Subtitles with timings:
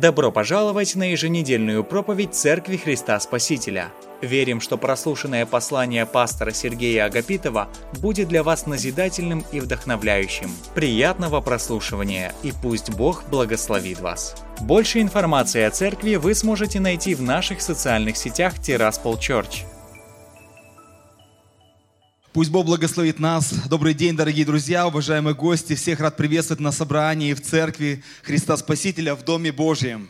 [0.00, 3.88] Добро пожаловать на еженедельную проповедь Церкви Христа Спасителя.
[4.20, 7.68] Верим, что прослушанное послание пастора Сергея Агапитова
[8.02, 10.50] будет для вас назидательным и вдохновляющим.
[10.74, 14.34] Приятного прослушивания и пусть Бог благословит вас.
[14.60, 19.64] Больше информации о церкви вы сможете найти в наших социальных сетях Тираспол Church.
[22.36, 23.50] Пусть Бог благословит нас.
[23.66, 25.74] Добрый день, дорогие друзья, уважаемые гости.
[25.74, 30.06] Всех рад приветствовать на собрании в церкви Христа Спасителя в Доме Божьем.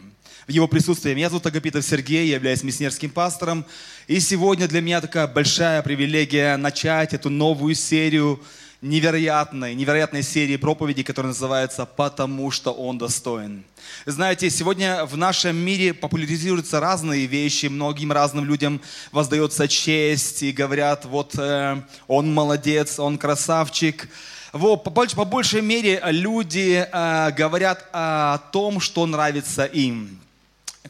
[0.48, 1.14] В его присутствии.
[1.14, 3.64] Меня зовут Агапитов Сергей, я являюсь миссионерским пастором.
[4.08, 8.42] И сегодня для меня такая большая привилегия начать эту новую серию
[8.82, 13.64] невероятной, невероятной серии проповедей, которая называется «Потому что Он достоин».
[14.04, 18.80] Знаете, сегодня в нашем мире популяризируются разные вещи, многим разным людям
[19.12, 24.08] воздается честь и говорят, вот э, он молодец, он красавчик.
[24.52, 30.18] Вот, по, по большей мере люди э, говорят о том, что нравится им.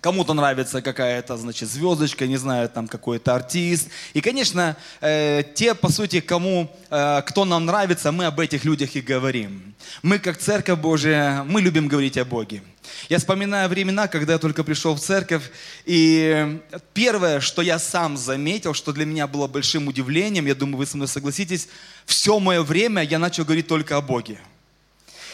[0.00, 3.88] Кому-то нравится какая-то, значит, звездочка, не знаю, там какой-то артист.
[4.14, 8.96] И, конечно, э, те, по сути, кому, э, кто нам нравится, мы об этих людях
[8.96, 9.74] и говорим.
[10.02, 12.62] Мы, как Церковь Божия, мы любим говорить о Боге.
[13.08, 15.50] Я вспоминаю времена, когда я только пришел в церковь,
[15.84, 16.60] и
[16.94, 20.96] первое, что я сам заметил, что для меня было большим удивлением, я думаю, вы со
[20.96, 21.68] мной согласитесь,
[22.04, 24.38] все мое время я начал говорить только о Боге.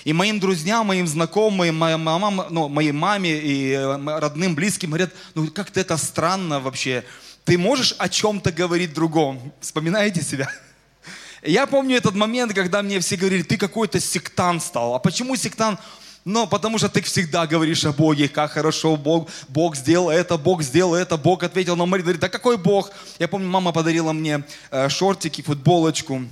[0.05, 5.12] И моим друзьям, моим знакомым, моей, мама, ну, моей маме и э, родным, близким говорят,
[5.34, 7.05] ну как-то это странно вообще.
[7.44, 9.53] Ты можешь о чем-то говорить другом?
[9.61, 10.48] Вспоминаете себя?
[11.42, 14.94] Я помню этот момент, когда мне все говорили, ты какой-то сектант стал.
[14.94, 15.81] А почему сектант?
[16.25, 20.62] Ну, потому что ты всегда говоришь о Боге, как хорошо Бог, Бог сделал это, Бог
[20.62, 22.03] сделал это, Бог ответил на море.
[22.03, 22.92] Говорит, да какой Бог?
[23.19, 26.22] Я помню, мама подарила мне э, шортики, футболочку,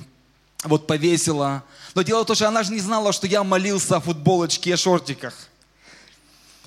[0.65, 1.65] вот повесила.
[1.95, 4.77] Но дело в том, что она же не знала, что я молился о футболочке и
[4.77, 5.35] шортиках.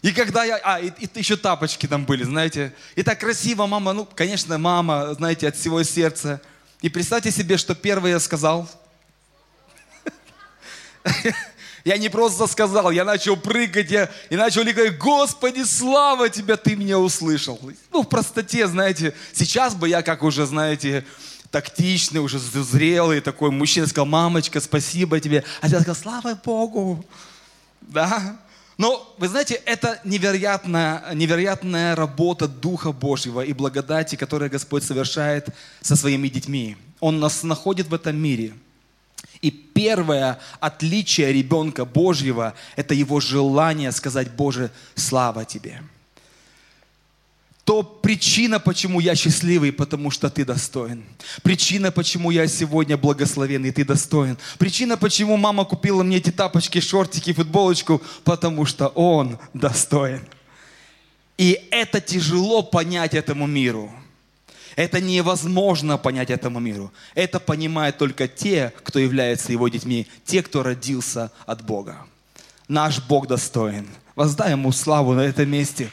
[0.01, 0.57] И когда я...
[0.57, 2.75] А, и, и еще тапочки там были, знаете.
[2.95, 6.41] И так красиво мама, ну, конечно, мама, знаете, от всего сердца.
[6.81, 8.69] И представьте себе, что первое я сказал.
[11.85, 16.77] Я не просто сказал, я начал прыгать, я, и начал говорить, Господи, слава Тебе, Ты
[16.77, 17.59] меня услышал.
[17.91, 21.05] Ну, в простоте, знаете, сейчас бы я, как уже, знаете,
[21.53, 25.43] тактичный, уже зрелый такой мужчина, сказал, мамочка, спасибо тебе.
[25.61, 27.05] А я сказал, слава Богу.
[27.79, 28.37] Да?
[28.79, 35.49] Но, вы знаете, это невероятная, невероятная работа Духа Божьего и благодати, которую Господь совершает
[35.79, 36.75] со своими детьми.
[36.99, 38.53] Он нас находит в этом мире.
[39.41, 45.83] И первое отличие ребенка Божьего– это его желание сказать, Боже, слава Тебе
[47.63, 51.05] то причина, почему я счастливый, потому что ты достоин.
[51.43, 54.37] Причина, почему я сегодня благословенный, ты достоин.
[54.59, 60.21] Причина, почему мама купила мне эти тапочки, шортики, футболочку, потому что он достоин.
[61.37, 63.91] И это тяжело понять этому миру.
[64.75, 66.91] Это невозможно понять этому миру.
[67.15, 71.97] Это понимают только те, кто является его детьми, те, кто родился от Бога.
[72.67, 73.87] Наш Бог достоин.
[74.15, 75.89] Воздай ему славу на этом месте.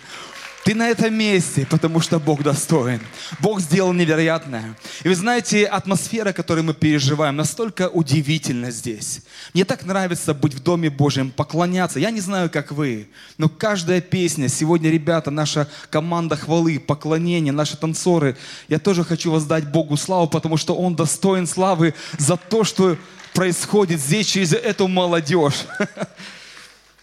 [0.65, 3.01] Ты на этом месте, потому что Бог достоин.
[3.41, 4.77] Бог сделал невероятное.
[5.03, 9.23] И вы знаете, атмосфера, которую мы переживаем, настолько удивительна здесь.
[9.55, 11.99] Мне так нравится быть в Доме Божьем, поклоняться.
[11.99, 17.79] Я не знаю, как вы, но каждая песня, сегодня, ребята, наша команда хвалы, поклонения, наши
[17.79, 18.37] танцоры,
[18.69, 22.99] я тоже хочу воздать Богу славу, потому что Он достоин славы за то, что
[23.33, 25.65] происходит здесь через эту молодежь.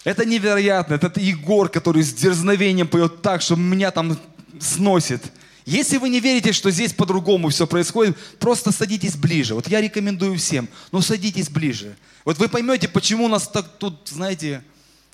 [0.07, 0.93] Это невероятно.
[0.93, 4.17] Это Егор, который с дерзновением поет так, что меня там
[4.57, 5.21] сносит.
[5.65, 9.53] Если вы не верите, что здесь по-другому все происходит, просто садитесь ближе.
[9.53, 11.93] Вот я рекомендую всем, но садитесь ближе.
[12.23, 14.63] Вот вы поймете, почему нас так тут, знаете,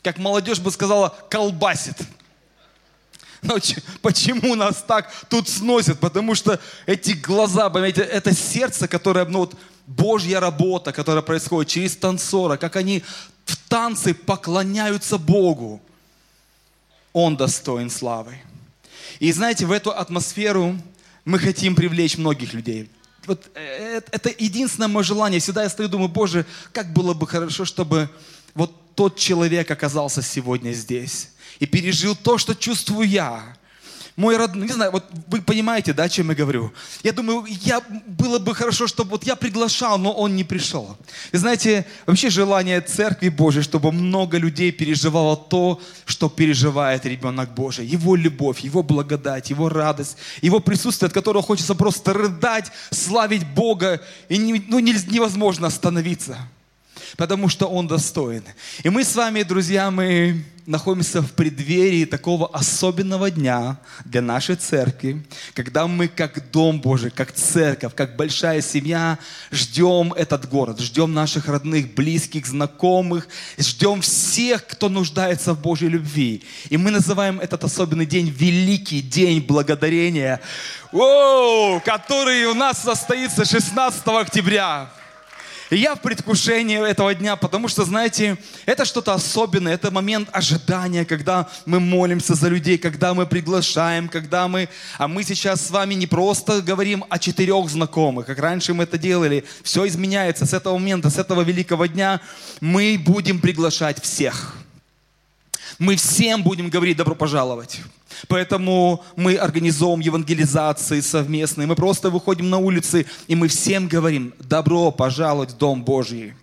[0.04, 1.98] как молодежь бы сказала, колбасит.
[3.42, 3.58] Но
[4.04, 6.00] почему нас так тут сносит?
[6.00, 9.56] Потому что эти глаза, понимаете, это сердце, которое, ну вот,
[9.88, 13.04] Божья работа, которая происходит через танцора, как они
[13.46, 15.82] в танце поклоняются Богу.
[17.12, 18.38] Он достоин славы.
[19.20, 20.78] И знаете, в эту атмосферу
[21.26, 22.90] мы хотим привлечь многих людей.
[23.26, 25.40] Вот э, это единственное мое желание.
[25.40, 28.10] Всегда я стою и думаю, Боже, как было бы хорошо, чтобы
[28.54, 31.30] вот тот человек оказался сегодня здесь
[31.60, 33.56] и пережил то, что чувствую я
[34.16, 36.72] мой родной, не знаю, вот вы понимаете, да, о чем я говорю?
[37.02, 40.96] Я думаю, я, было бы хорошо, чтобы вот я приглашал, но он не пришел.
[41.32, 47.88] И знаете, вообще желание Церкви Божьей, чтобы много людей переживало то, что переживает ребенок Божий.
[47.88, 54.00] Его любовь, его благодать, его радость, его присутствие, от которого хочется просто рыдать, славить Бога,
[54.30, 56.38] и не, ну, невозможно остановиться,
[57.18, 58.44] потому что Он достоин.
[58.84, 65.24] И мы с вами, друзья, мы находимся в преддверии такого особенного дня для нашей церкви,
[65.54, 69.20] когда мы как Дом Божий, как церковь, как большая семья
[69.52, 73.28] ждем этот город, ждем наших родных, близких, знакомых,
[73.58, 76.44] ждем всех, кто нуждается в Божьей любви.
[76.70, 80.40] И мы называем этот особенный день Великий День Благодарения,
[80.92, 84.90] который у нас состоится 16 октября.
[85.74, 88.38] И я в предвкушении этого дня, потому что, знаете,
[88.68, 94.48] это что-то особенное, это момент ожидания, когда мы молимся за людей, когда мы приглашаем, когда
[94.48, 94.70] мы...
[95.00, 99.00] А мы сейчас с вами не просто говорим о четырех знакомых, как раньше мы это
[99.00, 99.46] делали.
[99.64, 102.22] Все изменяется с этого момента, с этого великого дня.
[102.62, 104.56] Мы будем приглашать всех.
[105.80, 107.82] Мы всем будем говорить «добро пожаловать».
[108.28, 111.68] Поэтому мы организовываем евангелизации совместные.
[111.68, 116.34] Мы просто выходим на улицы, и мы всем говорим, добро пожаловать в Дом Божий.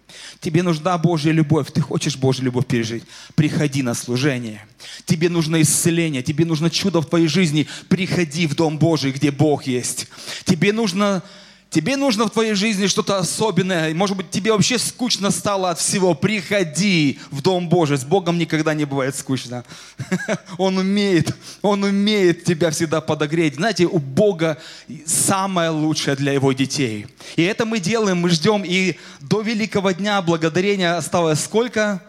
[0.41, 3.05] Тебе нужна Божья любовь, ты хочешь Божью любовь пережить,
[3.35, 4.67] приходи на служение.
[5.05, 9.65] Тебе нужно исцеление, тебе нужно чудо в твоей жизни, приходи в Дом Божий, где Бог
[9.65, 10.09] есть.
[10.44, 11.23] Тебе нужно
[11.70, 13.94] Тебе нужно в твоей жизни что-то особенное.
[13.94, 16.14] Может быть, тебе вообще скучно стало от всего.
[16.14, 17.96] Приходи в Дом Божий.
[17.96, 19.64] С Богом никогда не бывает скучно.
[20.58, 21.32] Он умеет,
[21.62, 23.55] Он умеет тебя всегда подогреть.
[23.55, 24.58] Знаете, у Бога
[25.06, 27.06] самое лучшее для Его детей.
[27.37, 28.64] И это мы делаем, мы ждем.
[28.64, 32.02] И до Великого Дня Благодарения осталось сколько?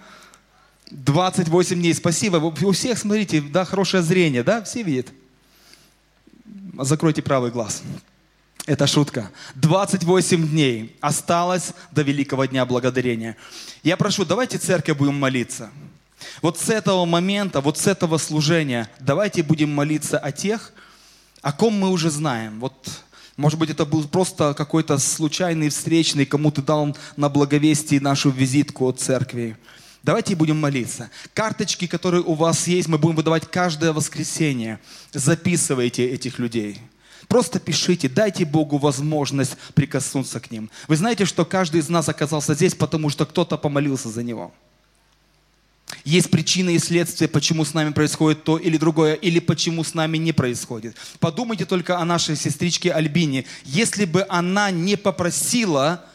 [0.90, 1.94] 28 дней.
[1.94, 2.38] Спасибо.
[2.38, 4.64] У всех, смотрите, да, хорошее зрение, да?
[4.64, 5.08] Все видят?
[6.80, 7.84] Закройте правый глаз.
[8.68, 9.32] Это шутка.
[9.56, 13.36] 28 дней осталось до Великого Дня Благодарения.
[13.82, 15.72] Я прошу, давайте церковь будем молиться.
[16.44, 20.74] Вот с этого момента, вот с этого служения, давайте будем молиться о тех,
[21.42, 22.60] о ком мы уже знаем.
[22.60, 22.74] Вот,
[23.36, 28.86] может быть, это был просто какой-то случайный встречный, кому ты дал на благовестие нашу визитку
[28.86, 29.58] от церкви.
[30.04, 31.10] Давайте будем молиться.
[31.34, 34.80] Карточки, которые у вас есть, мы будем выдавать каждое воскресенье.
[35.14, 36.80] Записывайте этих людей.
[37.28, 40.70] Просто пишите, дайте Богу возможность прикоснуться к ним.
[40.88, 44.54] Вы знаете, что каждый из нас оказался здесь, потому что кто-то помолился за него.
[46.04, 50.18] Есть причины и следствия, почему с нами происходит то или другое, или почему с нами
[50.18, 50.96] не происходит.
[51.20, 53.46] Подумайте только о нашей сестричке Альбине.
[53.66, 56.06] Если бы она не попросила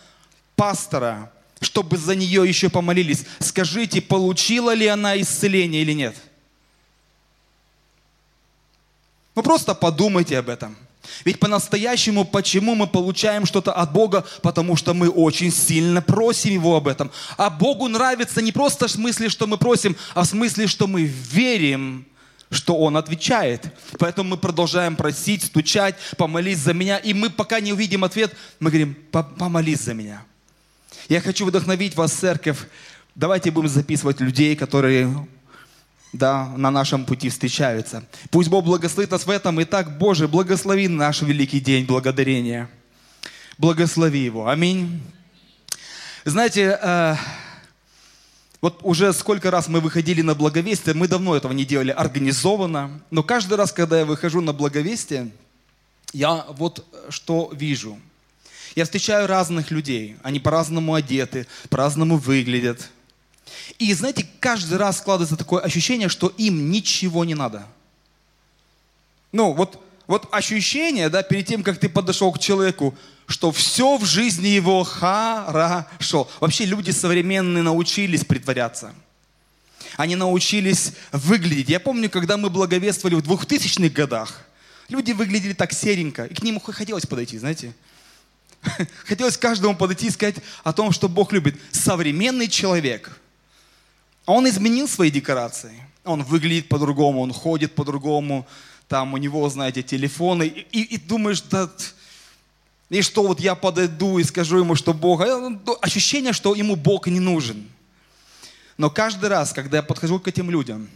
[0.56, 1.31] пастора,
[1.61, 6.17] чтобы за нее еще помолились, скажите, получила ли она исцеление или нет?
[9.35, 10.76] Вы просто подумайте об этом.
[11.25, 14.25] Ведь по-настоящему, почему мы получаем что-то от Бога?
[14.43, 17.11] Потому что мы очень сильно просим Его об этом.
[17.37, 21.05] А Богу нравится не просто в смысле, что мы просим, а в смысле, что мы
[21.05, 22.06] верим,
[22.50, 23.67] что Он отвечает.
[23.99, 26.99] Поэтому мы продолжаем просить, стучать, помолись за меня.
[26.99, 30.25] И мы пока не увидим ответ, мы говорим, помолись за меня.
[31.08, 32.58] Я хочу вдохновить вас, церковь.
[33.14, 35.26] Давайте будем записывать людей, которые
[36.16, 38.04] да, на нашем пути встречаются.
[38.30, 39.62] Пусть Бог благословит нас в этом.
[39.62, 42.68] Итак, Боже, благослови наш великий день благодарения.
[43.58, 44.48] Благослови его.
[44.48, 45.02] Аминь.
[46.24, 47.16] Знаете, э,
[48.60, 53.22] вот уже сколько раз мы выходили на благовестие, мы давно этого не делали организованно, но
[53.22, 55.30] каждый раз, когда я выхожу на благовестие,
[56.12, 57.98] я вот что вижу.
[58.74, 62.90] Я встречаю разных людей, они по-разному одеты, по-разному выглядят–
[63.78, 67.66] и знаете, каждый раз складывается такое ощущение, что им ничего не надо.
[69.32, 74.05] Ну, вот, вот ощущение, да, перед тем, как ты подошел к человеку, что все в
[74.05, 76.29] жизни его хорошо.
[76.41, 78.94] Вообще люди современные научились притворяться.
[79.96, 81.69] Они научились выглядеть.
[81.69, 84.46] Я помню, когда мы благовествовали в 2000-х годах,
[84.88, 87.74] люди выглядели так серенько, и к ним хотелось подойти, знаете.
[89.05, 91.56] Хотелось каждому подойти и сказать о том, что Бог любит.
[91.72, 93.20] Современный человек–
[94.26, 95.82] он изменил свои декорации.
[96.04, 98.46] Он выглядит по-другому, он ходит по-другому.
[98.88, 100.46] Там у него, знаете, телефоны.
[100.46, 101.70] И, и думаешь, да,
[102.88, 105.22] и что вот я подойду и скажу ему, что Бог...
[105.22, 107.68] А ощущение, что ему Бог не нужен.
[108.78, 110.88] Но каждый раз, когда я подхожу к этим людям,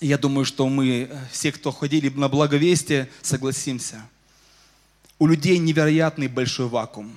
[0.00, 4.00] я думаю, что мы, э, все, кто ходили на благовестие, согласимся.
[5.18, 7.14] У людей невероятный большой вакуум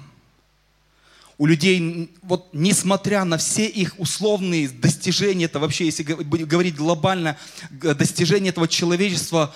[1.43, 7.35] у людей, вот несмотря на все их условные достижения, это вообще, если говорить глобально,
[7.69, 9.53] достижения этого человечества,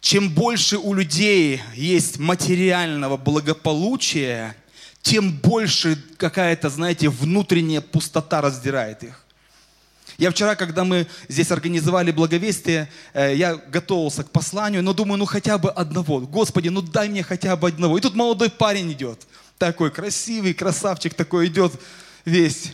[0.00, 4.54] чем больше у людей есть материального благополучия,
[5.02, 9.26] тем больше какая-то, знаете, внутренняя пустота раздирает их.
[10.16, 15.24] Я вчера, когда мы здесь организовали благовестие, э, я готовился к посланию, но думаю, ну
[15.24, 16.20] хотя бы одного.
[16.20, 17.98] Господи, ну дай мне хотя бы одного.
[17.98, 19.26] И тут молодой парень идет
[19.60, 21.72] такой красивый, красавчик такой идет
[22.24, 22.72] весь.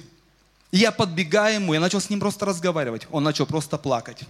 [0.71, 3.07] И я подбегаю ему, я начал с ним просто разговаривать.
[3.11, 4.21] Он начал просто плакать.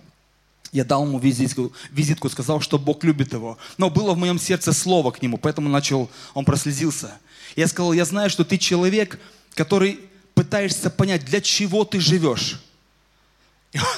[0.72, 3.58] Я дал ему визитку, визитку, сказал, что Бог любит его.
[3.78, 7.18] Но было в моем сердце слово к нему, поэтому начал, он прослезился.
[7.54, 9.20] Я сказал, я знаю, что ты человек,
[9.54, 10.00] который
[10.34, 12.60] пытаешься понять, для чего ты живешь.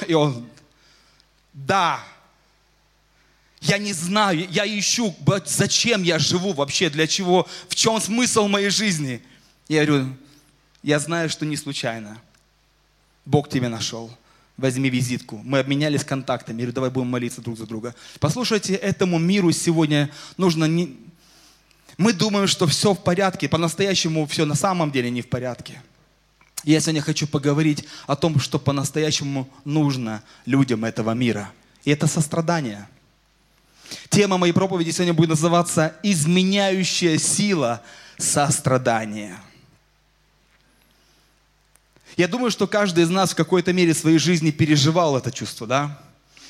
[0.07, 0.45] И он,
[1.53, 2.03] да,
[3.61, 5.13] я не знаю, я ищу,
[5.45, 9.21] зачем я живу вообще, для чего, в чем смысл моей жизни.
[9.67, 10.15] Я говорю,
[10.81, 12.21] я знаю, что не случайно.
[13.25, 14.15] Бог тебя нашел.
[14.55, 15.41] Возьми визитку.
[15.43, 16.57] Мы обменялись контактами.
[16.57, 17.95] Я говорю, давай будем молиться друг за друга.
[18.19, 20.97] Послушайте, этому миру сегодня нужно не...
[21.97, 23.49] Мы думаем, что все в порядке.
[23.49, 25.81] По-настоящему все на самом деле не в порядке.
[26.63, 31.51] Я сегодня хочу поговорить о том, что по-настоящему нужно людям этого мира.
[31.83, 32.87] И это сострадание–
[34.09, 37.81] Тема моей проповеди сегодня будет называться «Изменяющая сила
[38.17, 39.37] сострадания».
[42.17, 45.99] Я думаю, что каждый из нас в какой-то мере своей жизни переживал это чувство, да?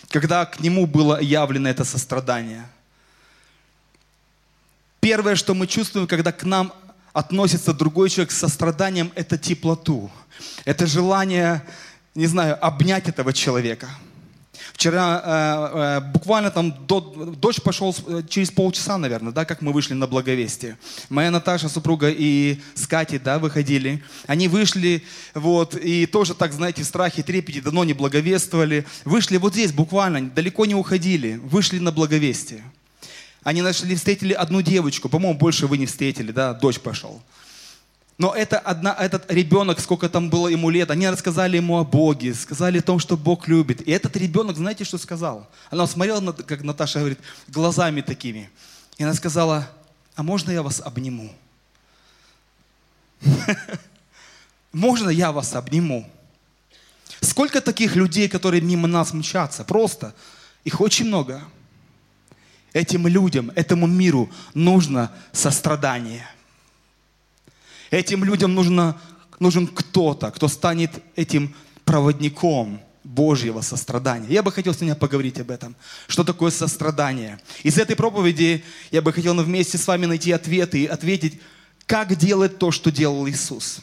[0.10, 2.68] Когда к нему было явлено это сострадание.
[5.00, 6.74] Первое, что мы чувствуем, когда к нам
[7.14, 10.10] относится другой человек с состраданием, это теплоту.
[10.66, 11.64] Это желание,
[12.16, 13.90] не знаю, обнять этого человека–
[14.80, 19.74] Вчера э, э, буквально там до, дождь пошел э, через полчаса, наверное, да, как мы
[19.74, 20.78] вышли на благовестие.
[21.10, 24.02] Моя Наташа, супруга, и с Катей, да, выходили.
[24.26, 28.86] Они вышли, вот, и тоже так, знаете, в страхе, трепете, давно не благовествовали.
[29.04, 32.64] Вышли вот здесь буквально, далеко не уходили, вышли на благовестие.
[33.44, 37.22] Они нашли, встретили одну девочку, по-моему, больше вы не встретили, да, дождь пошел.
[38.20, 42.34] Но это одна, этот ребенок, сколько там было ему лет, они рассказали ему о Боге,
[42.34, 43.88] сказали о том, что Бог любит.
[43.88, 45.50] И этот ребенок, знаете, что сказал?
[45.72, 48.50] Она смотрела, как Наташа говорит, глазами такими.
[48.98, 49.70] И она сказала,
[50.16, 51.34] а можно я вас обниму?
[54.72, 56.08] Можно я вас обниму?
[57.22, 59.64] Сколько таких людей, которые мимо нас мчатся?
[59.64, 60.14] Просто.
[60.64, 61.42] Их очень много.
[62.72, 66.28] Этим людям, этому миру нужно сострадание–
[67.92, 69.00] Этим людям нужно,
[69.40, 71.56] нужен кто-то, кто станет этим
[71.86, 74.28] проводником Божьего сострадания.
[74.30, 75.76] Я бы хотел сегодня поговорить об этом.
[76.08, 77.40] Что такое сострадание?
[77.64, 81.40] Из этой проповеди я бы хотел вместе с вами найти ответы и ответить,
[81.88, 83.80] как делать то, что делал Иисус.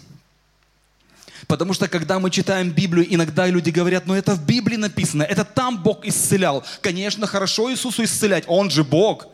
[1.49, 5.45] Потому что когда мы читаем Библию, иногда люди говорят, ну это в Библии написано, это
[5.45, 6.65] там Бог исцелял.
[6.81, 9.27] Конечно, хорошо Иисусу исцелять, Он же Бог.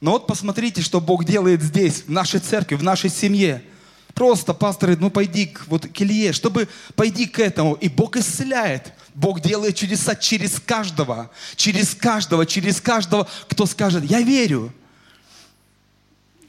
[0.00, 3.62] Но вот посмотрите, что Бог делает здесь, в нашей церкви, в нашей семье–
[4.14, 7.74] Просто, пасторы, ну пойди к, вот, к Илье, чтобы пойди к этому.
[7.74, 8.92] И Бог исцеляет.
[9.14, 14.72] Бог делает чудеса через каждого, через каждого, через каждого, кто скажет, я верю.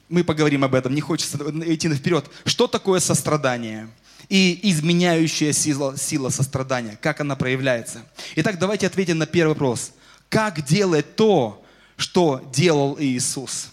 [0.07, 2.29] Мы поговорим об этом, не хочется идти вперед.
[2.45, 3.89] Что такое сострадание?
[4.27, 8.03] И изменяющая сила, сила сострадания, как она проявляется?
[8.35, 9.91] Итак, давайте ответим на первый вопрос.
[10.29, 11.63] Как делать то,
[11.97, 13.69] что делал Иисус?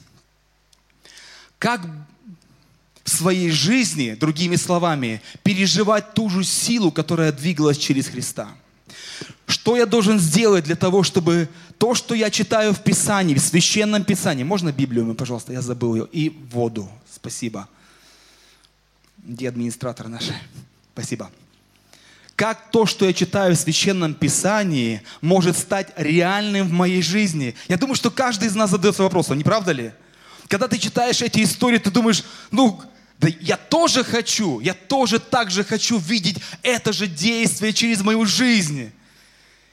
[1.58, 1.82] Как
[3.08, 8.48] своей жизни, другими словами, переживать ту же силу, которая двигалась через Христа.
[9.46, 11.48] Что я должен сделать для того, чтобы
[11.78, 16.08] то, что я читаю в Писании, в Священном Писании, можно Библию, пожалуйста, я забыл ее,
[16.10, 17.68] и воду, спасибо.
[19.18, 20.24] Где администратор наш?
[20.92, 21.30] Спасибо.
[22.34, 27.54] Как то, что я читаю в Священном Писании, может стать реальным в моей жизни?
[27.68, 29.92] Я думаю, что каждый из нас задается вопросом, не правда ли?
[30.48, 32.80] Когда ты читаешь эти истории, ты думаешь, ну,
[33.18, 38.26] да я тоже хочу, я тоже так же хочу видеть это же действие через мою
[38.26, 38.90] жизнь.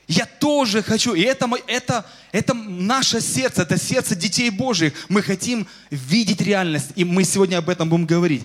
[0.08, 1.14] Я тоже хочу.
[1.14, 4.94] И это, это, это наше сердце, это сердце детей Божьих.
[5.10, 8.44] Мы хотим видеть реальность, и мы сегодня об этом будем говорить.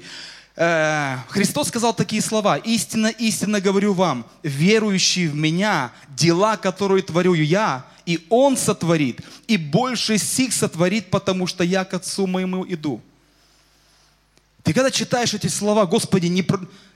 [0.57, 2.57] Э, Христос сказал такие слова.
[2.57, 9.57] «Истинно, истинно говорю вам, верующий в Меня, дела, которые творю я, и Он сотворит, и
[9.57, 13.01] больше сих сотворит, потому что я к Отцу моему иду».
[14.63, 16.45] Ты когда читаешь эти слова, Господи, не,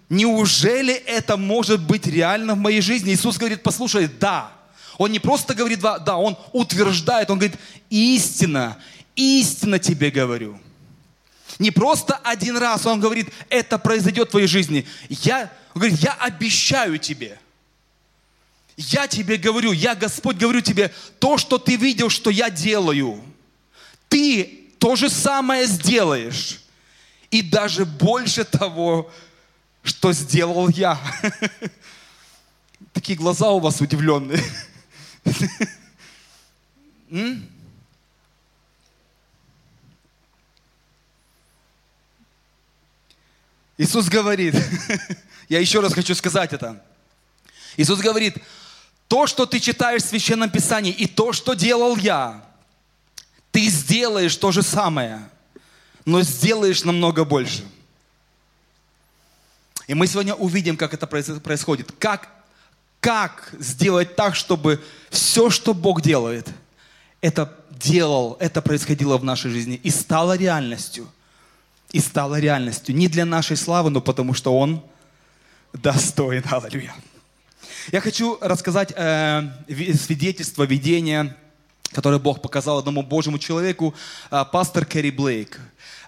[0.08, 3.12] неужели это может быть реально в моей жизни?
[3.12, 4.52] Иисус говорит, послушай, да.
[4.98, 7.58] Он не просто говорит, да, Он утверждает, Он говорит,
[7.90, 8.78] истина,
[9.16, 10.60] истина тебе говорю.
[11.58, 14.86] Не просто один раз Он говорит, это произойдет в твоей жизни.
[15.08, 17.38] Я, он говорит, я обещаю тебе.
[18.76, 23.22] Я тебе говорю, я, Господь, говорю тебе, то, что ты видел, что я делаю,
[24.08, 26.61] ты то же самое сделаешь
[27.32, 29.10] и даже больше того,
[29.82, 31.00] что сделал я.
[32.92, 34.40] Такие глаза у вас удивленные.
[43.78, 44.54] Иисус говорит,
[45.48, 46.84] я еще раз хочу сказать это.
[47.78, 48.36] Иисус говорит,
[49.08, 52.44] то, что ты читаешь в Священном Писании, и то, что делал я,
[53.50, 55.31] ты сделаешь то же самое,
[56.04, 57.64] но сделаешь намного больше.
[59.86, 61.92] И мы сегодня увидим, как это происходит.
[61.98, 62.28] Как,
[63.00, 66.48] как сделать так, чтобы все, что Бог делает,
[67.20, 71.08] это делал, это происходило в нашей жизни и стало реальностью.
[71.90, 72.94] И стало реальностью.
[72.94, 74.82] Не для нашей славы, но потому что Он
[75.72, 76.44] достоин.
[76.50, 76.94] Аллилуйя.
[77.90, 81.36] Я хочу рассказать э, свидетельство, видение,
[81.92, 83.94] которое Бог показал одному Божьему человеку,
[84.30, 85.60] э, пастор Кэрри Блейк.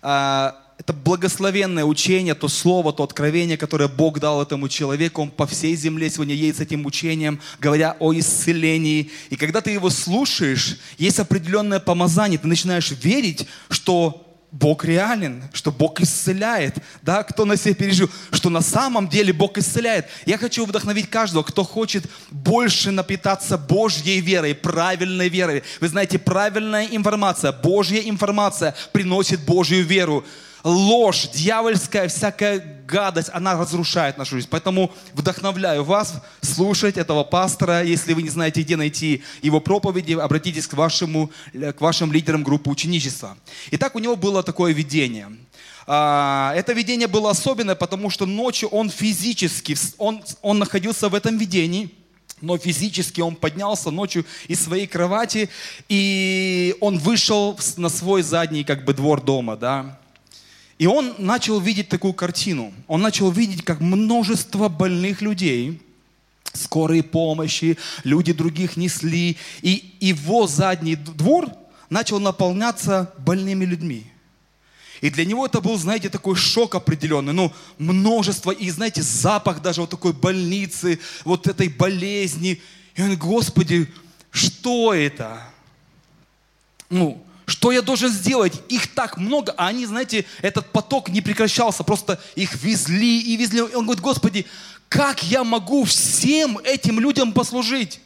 [0.03, 5.23] Э, это благословенное учение, то слово, то откровение, которое Бог дал этому человеку.
[5.23, 9.11] Он по всей земле сегодня едет с этим учением, говоря о исцелении.
[9.31, 14.24] И когда ты его слушаешь, есть определенное помазание, ты начинаешь верить, что
[14.55, 16.77] Бог реален, что Бог исцеляет.
[17.03, 20.07] Да, кто на себе пережил, что на самом деле Бог исцеляет.
[20.27, 25.65] Я хочу вдохновить каждого, кто хочет больше напитаться Божьей верой, правильной верой.
[25.81, 30.25] Вы знаете, правильная информация, Божья информация приносит Божью веру
[30.65, 34.49] ложь, дьявольская всякая гадость, она разрушает нашу жизнь.
[34.51, 37.85] Поэтому вдохновляю вас слушать этого пастора.
[37.85, 42.71] Если вы не знаете, где найти его проповеди, обратитесь к, вашему, к вашим лидерам группы
[42.71, 43.37] ученичества.
[43.73, 45.29] Итак, у него было такое видение.
[45.87, 51.37] А, это видение было особенное, потому что ночью он физически, он, он находился в этом
[51.37, 51.91] видении,
[52.41, 55.51] но физически он поднялся ночью из своей кровати,
[55.91, 59.99] и он вышел на свой задний как бы двор дома, да,
[60.79, 62.73] и он начал видеть такую картину.
[62.89, 65.81] Он начал видеть, как множество больных людей,
[66.53, 69.37] скорые помощи, люди других несли.
[69.63, 71.49] И его задний двор
[71.91, 74.07] начал наполняться больными людьми.
[75.01, 77.33] И для него это был, знаете, такой шок определенный.
[77.33, 82.61] Ну, множество, и, знаете, запах даже вот такой больницы, вот этой болезни.
[82.95, 83.93] И он, Господи,
[84.31, 85.43] что это?
[86.89, 88.61] Ну, что я должен сделать?
[88.69, 93.59] Их так много, а они, знаете, этот поток не прекращался, просто их везли и везли.
[93.59, 94.47] И он говорит, Господи,
[94.89, 98.01] как я могу всем этим людям послужить?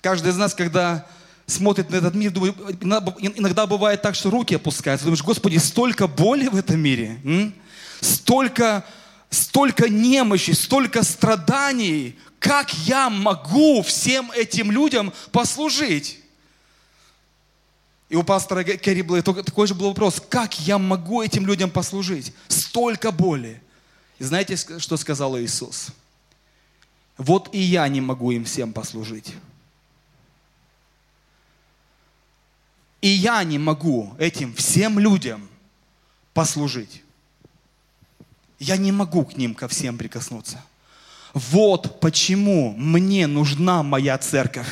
[0.00, 1.06] Каждый из нас, когда
[1.46, 5.04] смотрит на этот мир, думает, иногда бывает так, что руки опускаются.
[5.04, 7.54] Думаешь, Господи, столько боли в этом мире, м?
[8.00, 8.84] столько,
[9.30, 12.18] столько немощи, столько страданий.
[12.38, 16.20] Как я могу всем этим людям послужить?
[18.08, 22.32] И у пастора Керри был такой же был вопрос, как я могу этим людям послужить?
[22.48, 23.60] Столько боли.
[24.18, 25.88] И знаете, что сказал Иисус?
[27.18, 29.34] Вот и я не могу им всем послужить.
[33.00, 35.48] И я не могу этим всем людям
[36.32, 37.02] послужить.
[38.58, 40.64] Я не могу к ним ко всем прикоснуться.
[41.34, 44.68] Вот почему мне нужна моя церковь.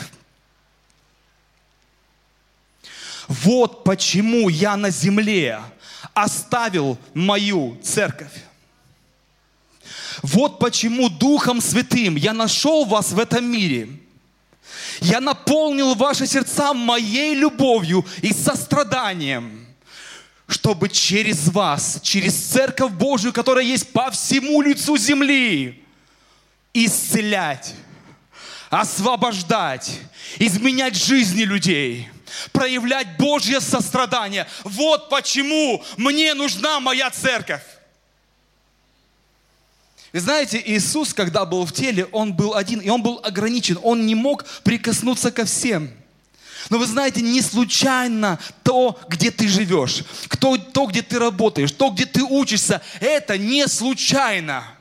[3.29, 5.61] Вот почему я на земле
[6.13, 8.33] оставил мою церковь.
[10.23, 13.89] Вот почему Духом Святым я нашел вас в этом мире.
[15.01, 19.67] Я наполнил ваши сердца моей любовью и состраданием,
[20.47, 25.83] чтобы через вас, через Церковь Божию, которая есть по всему лицу земли,
[26.73, 27.75] исцелять,
[28.71, 29.99] освобождать,
[30.39, 32.09] изменять жизни людей–
[32.53, 34.47] проявлять Божье сострадание.
[34.65, 37.63] Вот почему мне нужна моя церковь.
[40.13, 43.79] Вы знаете, Иисус, когда был в теле, Он был один, и Он был ограничен.
[43.83, 45.91] Он не мог прикоснуться ко всем.
[46.71, 51.91] Но вы знаете, не случайно то, где ты живешь, кто, то, где ты работаешь, то,
[51.91, 54.74] где ты учишься, это не случайно.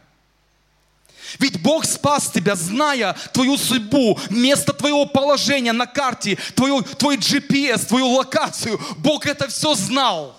[1.39, 7.85] Ведь Бог спас тебя, зная твою судьбу, место твоего положения на карте, твою, твой GPS,
[7.87, 8.79] твою локацию.
[8.97, 10.37] Бог это все знал.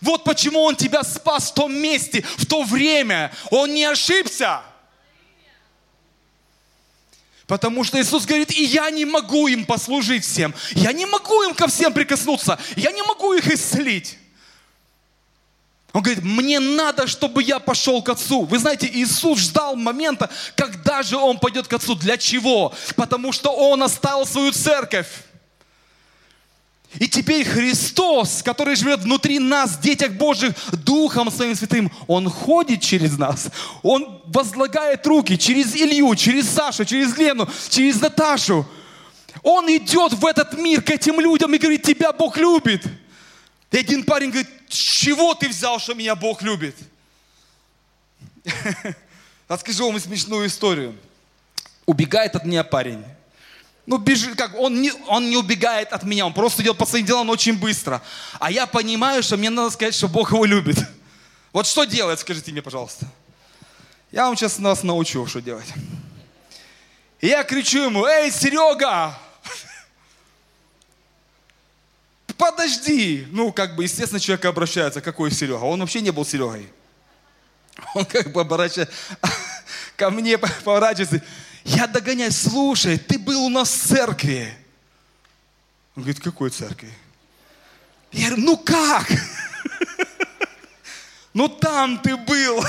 [0.00, 3.32] Вот почему Он тебя спас в том месте, в то время.
[3.50, 4.62] Он не ошибся.
[7.46, 10.54] Потому что Иисус говорит, и я не могу им послужить всем.
[10.70, 12.58] Я не могу им ко всем прикоснуться.
[12.76, 14.18] Я не могу их исцелить.
[15.92, 18.44] Он говорит, мне надо, чтобы я пошел к Отцу.
[18.44, 21.94] Вы знаете, Иисус ждал момента, когда же Он пойдет к Отцу.
[21.94, 22.72] Для чего?
[22.96, 25.08] Потому что Он оставил свою церковь.
[26.98, 30.52] И теперь Христос, который живет внутри нас, детях Божьих,
[30.84, 33.48] Духом Своим Святым, Он ходит через нас.
[33.82, 38.66] Он возлагает руки через Илью, через Сашу, через Лену, через Наташу.
[39.42, 42.84] Он идет в этот мир к этим людям и говорит, тебя Бог любит.
[43.70, 46.76] И один парень говорит, с чего ты взял, что меня Бог любит?
[49.48, 50.96] Расскажу вам смешную историю.
[51.86, 53.04] Убегает от меня парень.
[53.84, 57.04] Ну, бежит, как, он не, он не убегает от меня, он просто идет по своим
[57.04, 58.00] делам очень быстро.
[58.38, 60.78] А я понимаю, что мне надо сказать, что Бог его любит.
[61.52, 63.06] Вот что делать, скажите мне, пожалуйста.
[64.10, 65.66] Я вам сейчас вас научу, что делать.
[67.20, 69.18] И я кричу ему, эй, Серега,
[72.42, 73.24] подожди.
[73.30, 75.62] Ну, как бы, естественно, человек обращается, какой Серега?
[75.62, 76.68] Он вообще не был Серегой.
[77.94, 78.92] Он как бы оборачивается,
[79.96, 81.22] ко мне поворачивается.
[81.64, 84.52] Я догоняю, слушай, ты был у нас в церкви.
[85.94, 86.92] Он говорит, какой церкви?
[88.10, 89.08] Я говорю, ну как?
[91.34, 92.62] Ну там ты был.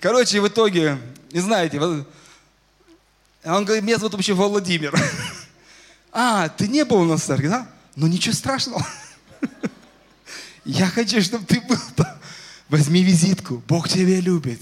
[0.00, 0.96] Короче, в итоге,
[1.30, 4.98] не знаете, он говорит, меня зовут вообще Владимир.
[6.10, 7.68] А, ты не был у нас в церкви, да?
[8.00, 8.86] Ну ничего страшного.
[10.64, 12.06] Я хочу, чтобы ты был там.
[12.70, 14.58] Возьми визитку, Бог тебя любит.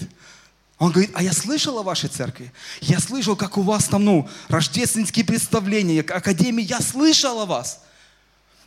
[0.77, 2.51] Он говорит, а я слышал о вашей церкви.
[2.81, 6.63] Я слышал, как у вас там, ну, рождественские представления, академии.
[6.63, 7.81] Я слышал о вас.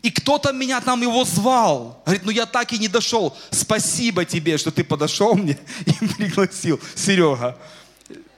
[0.00, 2.02] И кто-то меня там его звал.
[2.06, 3.36] Говорит, ну я так и не дошел.
[3.50, 6.80] Спасибо тебе, что ты подошел мне и пригласил.
[6.94, 7.58] Серега,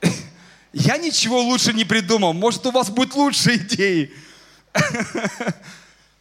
[0.72, 2.32] я ничего лучше не придумал.
[2.32, 4.12] Может, у вас будет лучшие идеи.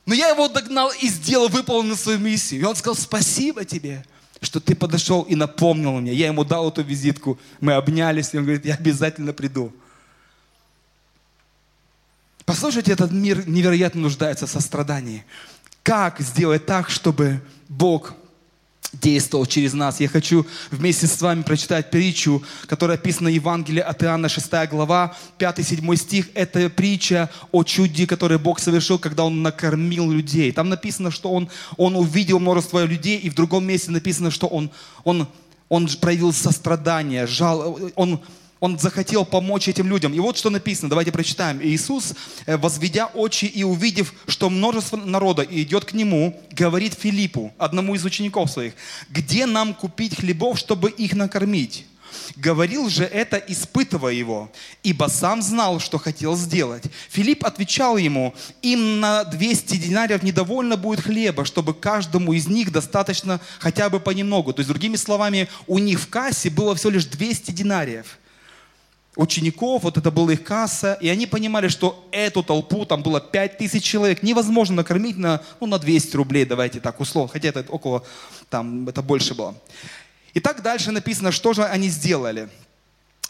[0.06, 2.62] Но я его догнал и сделал, выполнил свою миссию.
[2.62, 4.04] И он сказал, спасибо тебе
[4.44, 6.14] что ты подошел и напомнил мне.
[6.14, 9.74] Я ему дал эту визитку, мы обнялись, и он говорит, я обязательно приду.
[12.46, 15.26] Послушайте, этот мир невероятно нуждается в сострадании.
[15.82, 18.16] Как сделать так, чтобы Бог
[18.94, 20.00] действовал через нас.
[20.00, 25.16] Я хочу вместе с вами прочитать притчу, которая описана в Евангелии от Иоанна, 6 глава,
[25.40, 26.30] 5-7 стих.
[26.34, 30.52] Это притча о чуде, которое Бог совершил, когда Он накормил людей.
[30.52, 34.70] Там написано, что Он, он увидел множество людей, и в другом месте написано, что Он,
[35.04, 35.28] он,
[35.70, 38.22] он проявил сострадание, жал, Он
[38.64, 40.14] он захотел помочь этим людям.
[40.14, 41.60] И вот что написано, давайте прочитаем.
[41.62, 42.14] Иисус,
[42.46, 48.06] э, возведя очи и увидев, что множество народа идет к Нему, говорит Филиппу, одному из
[48.06, 48.72] учеников своих,
[49.10, 51.86] где нам купить хлебов, чтобы их накормить?
[52.38, 54.50] Говорил же это, испытывая его,
[54.82, 56.84] ибо сам знал, что хотел сделать.
[57.10, 63.42] Филипп отвечал ему, им на 200 динариев недовольно будет хлеба, чтобы каждому из них достаточно
[63.60, 64.54] хотя бы понемногу.
[64.54, 68.20] То есть, другими словами, у них в кассе было всего лишь 200 динариев
[69.16, 73.58] учеников, вот это была их касса, и они понимали, что эту толпу, там было 5
[73.58, 78.04] тысяч человек, невозможно накормить на, ну, на 200 рублей, давайте так условно, хотя это около,
[78.50, 79.56] там, это больше было.
[80.34, 82.50] И так дальше написано, что же они сделали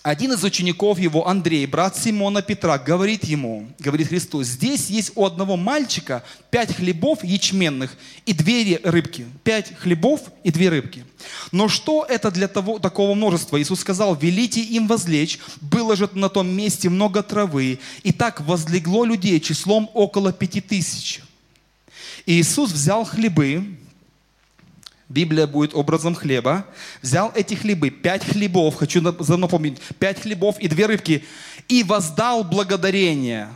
[0.04, 5.26] один из учеников его, Андрей, брат Симона Петра, говорит ему, говорит Христу, здесь есть у
[5.26, 9.26] одного мальчика пять хлебов ячменных и две рыбки.
[9.46, 11.06] Пять хлебов и две рыбки.
[11.54, 13.62] Но что это для того, такого множества?
[13.62, 19.06] Иисус сказал, велите им возлечь, было же на том месте много травы, и так возлегло
[19.06, 21.22] людей числом около пяти тысяч.
[22.26, 23.78] И Иисус взял хлебы,
[25.13, 26.65] Библия будет образом хлеба.
[27.04, 31.23] Взял эти хлебы, пять хлебов, хочу напомнить, пять хлебов и две рыбки,
[31.67, 33.49] и воздал благодарение.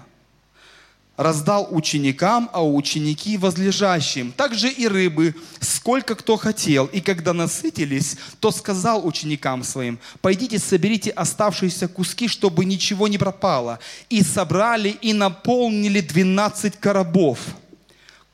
[1.16, 4.32] Раздал ученикам, а ученики возлежащим.
[4.34, 6.86] Также и рыбы, сколько кто хотел.
[6.86, 13.80] И когда насытились, то сказал ученикам своим, пойдите соберите оставшиеся куски, чтобы ничего не пропало.
[14.12, 17.40] И собрали и наполнили двенадцать коробов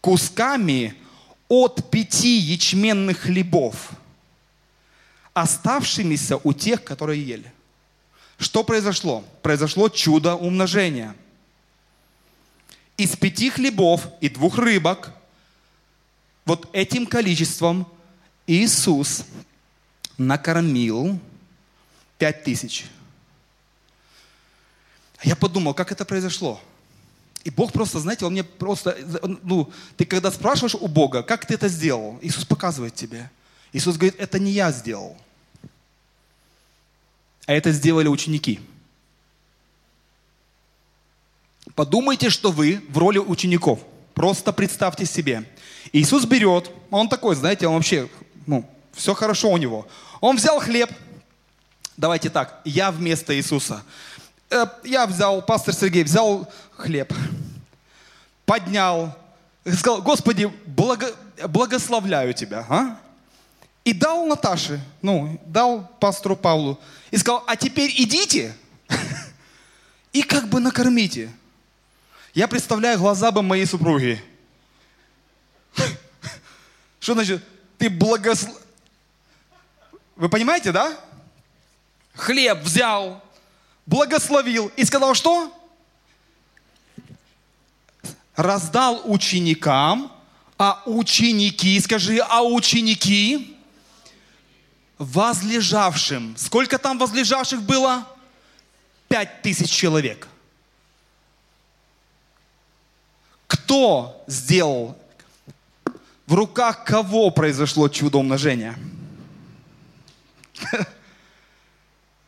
[0.02, 0.96] кусками
[1.48, 3.92] от пяти ячменных хлебов,
[5.34, 7.52] оставшимися у тех, которые ели.
[8.38, 9.24] Что произошло?
[9.42, 11.16] Произошло чудо умножения.
[12.98, 15.12] Из пяти хлебов и двух рыбок,
[16.46, 17.88] вот этим количеством
[18.48, 19.26] Иисус
[20.18, 21.20] накормил
[22.18, 22.86] пять тысяч.
[25.24, 26.62] Я подумал, как это произошло?
[27.44, 28.98] И Бог просто, знаете, Он мне просто,
[29.44, 33.30] ну, ты когда спрашиваешь у Бога, как ты это сделал, Иисус показывает тебе.
[33.74, 35.18] Иисус говорит, это не я сделал,
[37.46, 38.60] а это сделали ученики.
[41.76, 43.80] Подумайте, что вы в роли учеников.
[44.14, 45.44] Просто представьте себе.
[45.92, 48.08] Иисус берет, он такой, знаете, он вообще,
[48.46, 49.88] ну, все хорошо у него.
[50.22, 50.92] Он взял хлеб,
[51.98, 53.84] давайте так, я вместо Иисуса.
[54.54, 57.12] Э, я взял, пастор Сергей взял хлеб,
[58.46, 59.18] поднял,
[59.66, 61.12] сказал, Господи, благо,
[61.48, 62.64] благословляю Тебя.
[62.70, 63.00] А?
[63.84, 66.80] И дал Наташе, ну, дал пастору Павлу.
[67.10, 68.56] И сказал, а теперь идите
[70.14, 71.32] и как бы накормите.
[72.36, 74.24] Я представляю глаза бы моей супруги.
[77.00, 77.44] Что значит,
[77.80, 78.56] ты благослов...
[80.16, 80.96] Вы понимаете, да?
[82.14, 83.24] Хлеб взял,
[83.86, 85.52] благословил и сказал что?
[88.36, 90.12] Раздал ученикам,
[90.58, 93.58] а ученики, скажи, а ученики
[94.98, 96.36] возлежавшим.
[96.38, 98.08] Сколько там возлежавших было?
[99.08, 100.28] Пять тысяч человек.
[103.48, 104.98] Кто сделал?
[106.26, 108.76] В руках кого произошло чудо умножения?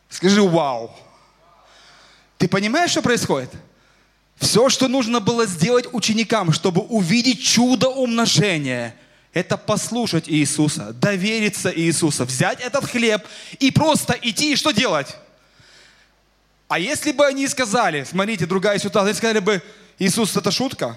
[0.08, 0.94] Скажи вау.
[2.38, 3.50] Ты понимаешь, что происходит?
[4.36, 8.94] Все, что нужно было сделать ученикам, чтобы увидеть чудо умножения,
[9.32, 13.26] это послушать Иисуса, довериться Иисусу, взять этот хлеб
[13.58, 15.16] и просто идти и что делать?
[16.68, 19.62] А если бы они сказали, смотрите, другая ситуация, они сказали бы,
[19.98, 20.96] Иисус, это шутка?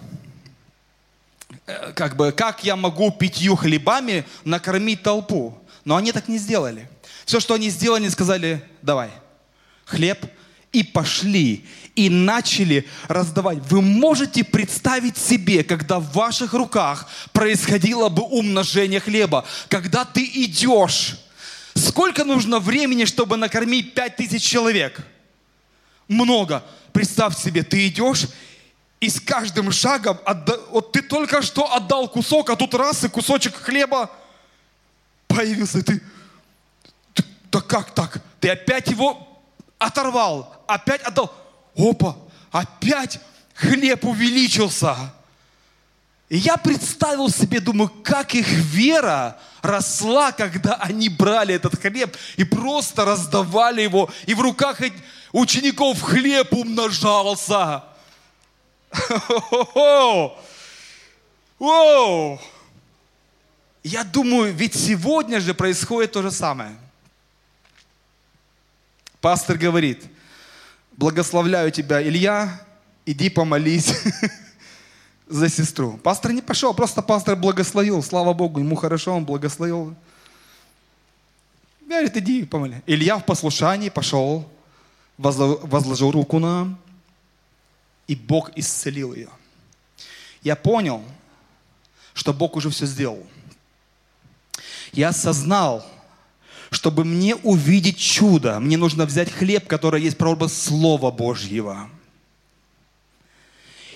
[1.66, 5.58] Э, как бы, как я могу пятью хлебами накормить толпу?
[5.86, 6.90] Но они так не сделали.
[7.26, 9.12] Все, что они сделали, они сказали, давай,
[9.86, 10.26] хлеб,
[10.72, 13.60] и пошли, и начали раздавать.
[13.70, 21.18] Вы можете представить себе, когда в ваших руках происходило бы умножение хлеба, когда ты идешь,
[21.76, 25.02] сколько нужно времени, чтобы накормить пять тысяч человек?
[26.08, 26.64] Много.
[26.94, 28.28] Представь себе, ты идешь,
[29.00, 30.58] и с каждым шагом, отда...
[30.72, 34.12] вот ты только что отдал кусок, а тут раз и кусочек хлеба
[35.28, 36.02] появился, и ты,
[37.52, 38.22] да как так?
[38.40, 39.29] Ты опять его
[39.80, 41.34] оторвал, опять отдал.
[41.76, 42.16] Опа,
[42.52, 43.20] опять
[43.56, 44.96] хлеб увеличился.
[46.30, 52.44] И я представил себе, думаю, как их вера росла, когда они брали этот хлеб и
[52.44, 54.80] просто раздавали его, и в руках
[55.32, 57.84] учеников хлеб умножался.
[63.84, 66.78] Я думаю, ведь сегодня же происходит то же самое.
[69.22, 70.06] Пастор говорит,
[70.94, 72.66] благословляю тебя, Илья,
[73.06, 73.94] иди помолись
[75.28, 75.98] за сестру.
[75.98, 79.96] Пастор не пошел, просто пастор благословил, слава Богу, ему хорошо, он благословил.
[81.82, 82.82] Говорит, иди помоли.
[82.86, 84.50] Илья в послушании пошел,
[85.18, 86.78] возложил руку на,
[88.08, 89.30] и Бог исцелил ее.
[90.42, 91.04] Я понял,
[92.14, 93.26] что Бог уже все сделал.
[94.92, 95.86] Я осознал,
[96.70, 101.90] чтобы мне увидеть чудо, мне нужно взять хлеб, который есть прообраз Слова Божьего,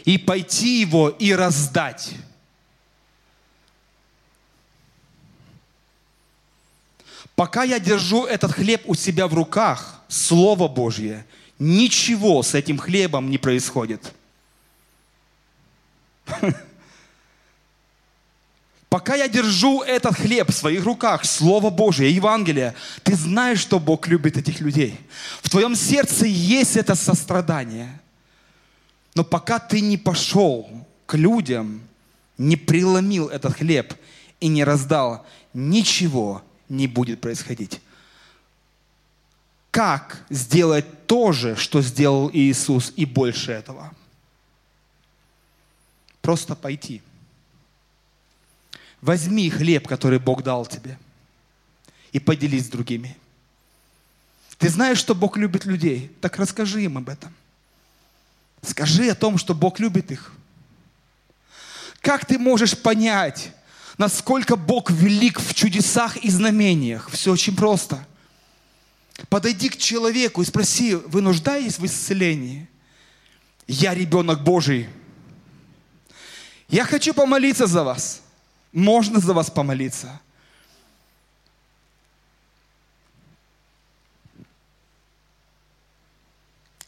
[0.05, 2.11] и пойти его и раздать.
[7.35, 11.25] Пока я держу этот хлеб у себя в руках, Слово Божье,
[11.57, 14.13] ничего с этим хлебом не происходит.
[18.93, 24.07] Пока я держу этот хлеб в своих руках, Слово Божие, Евангелие, ты знаешь, что Бог
[24.07, 24.99] любит этих людей.
[25.41, 27.99] В твоем сердце есть это сострадание.
[29.15, 30.69] Но пока ты не пошел
[31.07, 31.81] к людям,
[32.37, 33.95] не преломил этот хлеб
[34.39, 35.25] и не раздал,
[35.55, 37.81] ничего не будет происходить.
[39.71, 43.91] Как сделать то же, что сделал Иисус, и больше этого?
[46.21, 47.01] Просто пойти–
[49.03, 50.97] Возьми хлеб, который Бог дал тебе,
[52.13, 53.17] и поделись с другими.
[54.57, 56.09] Ты знаешь, что Бог любит людей?
[56.21, 57.33] Так расскажи им об этом.
[58.61, 60.31] Скажи о том, что Бог любит их.
[61.99, 63.51] Как ты можешь понять,
[63.97, 67.09] насколько Бог велик в чудесах и знамениях?
[67.09, 68.07] Все очень просто.
[69.27, 72.69] Подойди к человеку и спроси, вы нуждаетесь в исцелении?
[73.67, 74.87] Я ребенок Божий.
[76.69, 78.22] Я хочу помолиться за вас.
[78.73, 80.19] Можно за вас помолиться.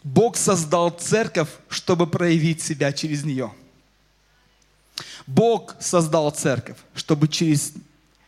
[0.03, 3.53] Бог создал церковь, чтобы проявить себя через нее.
[5.27, 7.73] Бог создал церковь, чтобы через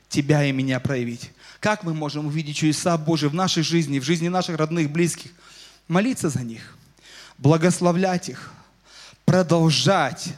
[0.10, 1.32] тебя и меня проявить.
[1.60, 5.32] Как мы можем увидеть чудеса Божьи в нашей жизни, в жизни наших родных, близких?
[5.88, 6.78] Молиться за них,
[7.38, 8.52] благословлять их,
[9.26, 10.36] продолжать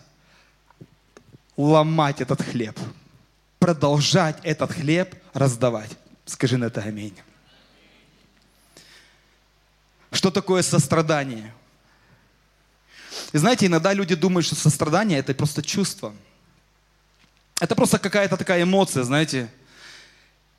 [1.57, 2.79] ломать этот хлеб–
[3.73, 5.91] продолжать этот хлеб раздавать.
[6.25, 7.15] Скажи на это аминь.
[10.11, 11.53] Что такое сострадание?
[13.31, 16.15] И знаете, иногда люди думают, что сострадание это просто чувство.
[17.59, 19.51] Это просто какая-то такая эмоция, знаете.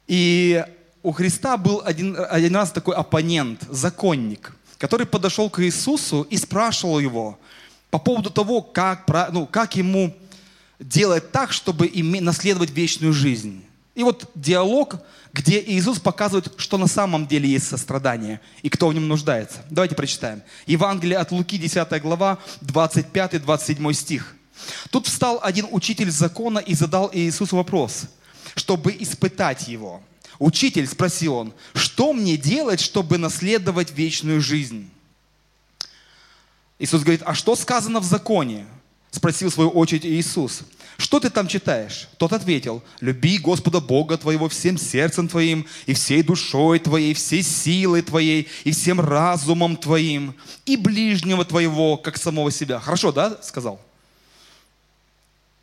[0.06, 0.64] И
[1.02, 7.00] у Христа был один, один раз такой оппонент, законник, который подошел к Иисусу и спрашивал
[7.00, 7.40] его
[7.90, 10.16] по поводу того, как, ну, как ему
[10.80, 11.88] делать так, чтобы
[12.20, 13.64] наследовать вечную жизнь.
[13.94, 14.96] И вот диалог,
[15.32, 19.58] где Иисус показывает, что на самом деле есть сострадание и кто в нем нуждается.
[19.68, 20.42] Давайте прочитаем.
[20.66, 24.34] Евангелие от Луки, 10 глава, 25-27 стих.
[24.90, 28.04] Тут встал один учитель закона и задал Иисусу вопрос,
[28.54, 30.02] чтобы испытать его.
[30.38, 34.90] Учитель, спросил он, что мне делать, чтобы наследовать вечную жизнь?
[36.78, 38.66] Иисус говорит, а что сказано в законе?
[39.10, 40.62] Спросил в свою очередь Иисус.
[40.96, 42.08] Что ты там читаешь?
[42.18, 48.02] Тот ответил, люби Господа Бога твоего всем сердцем твоим, и всей душой твоей, всей силой
[48.02, 50.34] твоей, и всем разумом твоим,
[50.66, 52.78] и ближнего твоего, как самого себя.
[52.80, 53.80] Хорошо, да, сказал?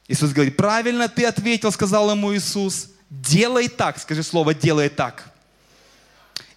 [0.08, 2.90] Иисус говорит, правильно ты ответил, сказал ему Иисус.
[3.10, 5.32] Делай так, скажи слово, делай так.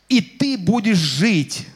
[0.08, 1.66] И ты будешь жить.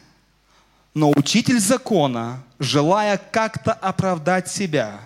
[0.95, 4.99] Но учитель закона, желая как-то оправдать себя,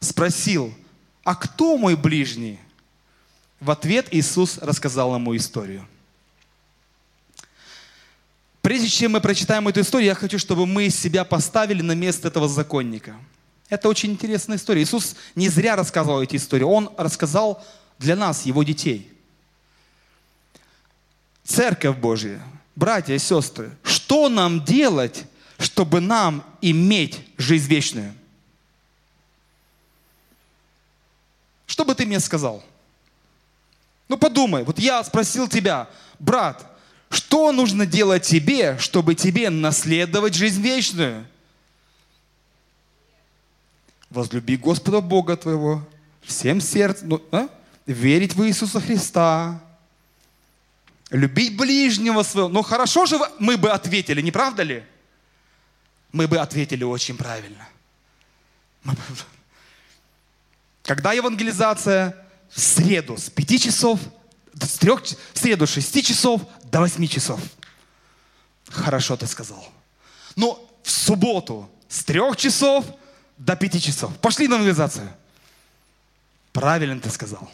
[0.00, 0.74] спросил,
[1.22, 2.58] а кто мой ближний?
[3.60, 5.86] В ответ Иисус рассказал ему историю.
[8.62, 12.48] Прежде чем мы прочитаем эту историю, я хочу, чтобы мы себя поставили на место этого
[12.48, 13.14] законника.
[13.68, 14.82] Это очень интересная история.
[14.82, 16.64] Иисус не зря рассказывал эти истории.
[16.64, 17.62] Он рассказал
[17.98, 19.12] для нас, его детей.
[21.44, 22.40] Церковь Божья,
[22.74, 25.24] братья и сестры, что нам делать,
[25.58, 28.14] чтобы нам иметь жизнь вечную?
[31.66, 32.62] Что бы ты мне сказал?
[34.08, 36.66] Ну подумай, вот я спросил тебя, брат,
[37.08, 41.26] что нужно делать тебе, чтобы тебе наследовать жизнь вечную?
[44.10, 45.82] Возлюби Господа Бога твоего
[46.22, 47.48] всем сердцем, ну, а?
[47.86, 49.61] верить в Иисуса Христа,
[51.12, 52.48] любить ближнего своего.
[52.48, 54.84] Ну хорошо же мы бы ответили, не правда ли?
[56.10, 57.68] Мы бы ответили очень правильно.
[60.82, 62.16] Когда евангелизация?
[62.50, 63.98] В среду с 5 часов,
[64.52, 64.90] с 3,
[65.32, 67.40] в среду с 6 часов до 8 часов.
[68.68, 69.66] Хорошо ты сказал.
[70.36, 72.84] Но в субботу с 3 часов
[73.38, 74.14] до 5 часов.
[74.18, 75.10] Пошли на евангелизацию.
[76.52, 77.50] Правильно ты сказал.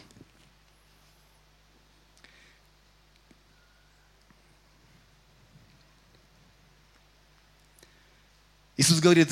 [8.79, 9.29] Иисус говорит,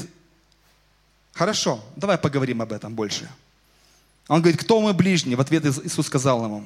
[1.32, 3.30] хорошо, давай поговорим об этом больше.
[4.28, 5.36] Он говорит, кто мой ближний?
[5.36, 6.66] В ответ Иисус сказал ему.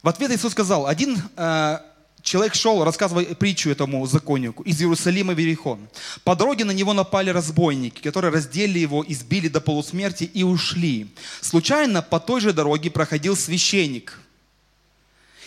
[0.00, 1.78] В ответ Иисус сказал, один э,
[2.22, 5.88] человек шел, рассказывая притчу этому законнику, из Иерусалима в Верихон.
[6.22, 11.12] По дороге на него напали разбойники, которые раздели его, избили до полусмерти и ушли.
[11.40, 14.20] Случайно по той же дороге проходил священник.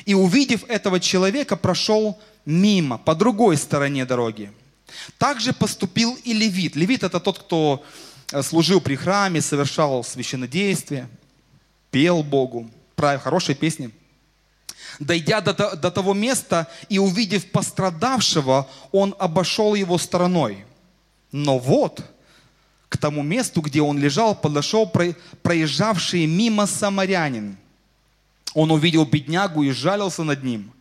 [0.06, 4.52] И увидев этого человека, прошел мимо, по другой стороне дороги.
[5.18, 6.76] Также поступил и левит.
[6.76, 7.84] Левит это тот, кто
[8.32, 11.08] Э, служил при храме, совершал священнодействие,
[11.92, 13.92] пел Богу, правил хорошие песни.
[15.00, 20.66] Дойдя до, до того места и увидев пострадавшего, он обошел его стороной.
[21.32, 22.04] Но вот,
[22.90, 24.92] к тому месту, где он лежал, подошел
[25.44, 27.58] проезжавший мимо самарянин.
[28.54, 30.72] Он увидел беднягу и жалился над ним–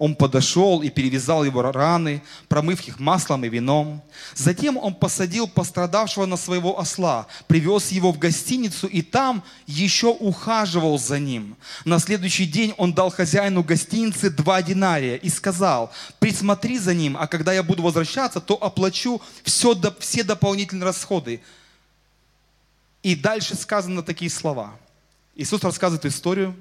[0.00, 4.02] он подошел и перевязал его раны, промыв их маслом и вином.
[4.34, 10.98] Затем он посадил пострадавшего на своего осла, привез его в гостиницу и там еще ухаживал
[10.98, 11.54] за ним.
[11.84, 17.26] На следующий день он дал хозяину гостиницы два динария и сказал, присмотри за ним, а
[17.26, 21.42] когда я буду возвращаться, то оплачу все, все дополнительные расходы.
[23.02, 24.72] И дальше сказаны такие слова.
[25.36, 26.56] Иисус рассказывает историю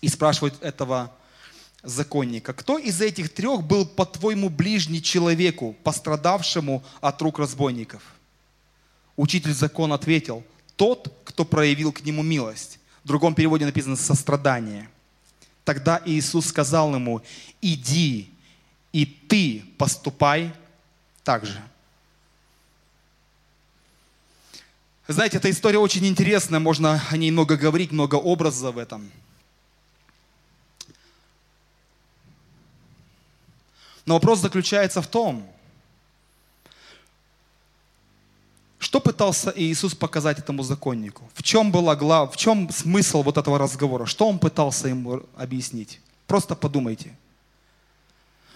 [0.00, 1.10] и спрашивает этого
[1.82, 2.52] законника.
[2.52, 8.02] Кто из этих трех был, по-твоему, ближний человеку, пострадавшему от рук разбойников?
[9.16, 10.44] Учитель закона ответил,
[10.76, 12.78] тот, кто проявил к нему милость.
[13.04, 14.88] В другом переводе написано сострадание.
[15.64, 17.22] Тогда Иисус сказал ему,
[17.60, 18.30] иди
[18.92, 20.52] и ты поступай
[21.22, 21.60] так же.
[25.06, 29.10] Знаете, эта история очень интересная, можно о ней много говорить, много образов в этом.
[34.06, 35.46] Но вопрос заключается в том,
[38.78, 41.30] что пытался Иисус показать этому законнику?
[41.34, 42.34] В чем, была глав...
[42.34, 44.06] в чем смысл вот этого разговора?
[44.06, 46.00] Что он пытался ему объяснить?
[46.26, 47.16] Просто подумайте.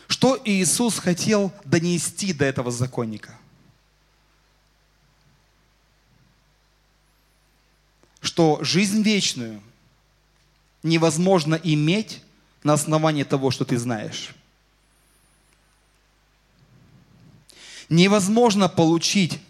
[0.09, 3.38] Что Иисус хотел донести до этого законника?
[8.20, 9.61] Что жизнь вечную
[10.82, 12.22] невозможно иметь
[12.62, 14.34] на основании того, что ты знаешь.
[17.95, 19.40] Невозможно получить,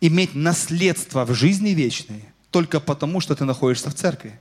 [0.00, 4.38] иметь наследство в жизни вечной только потому, что ты находишься в церкви.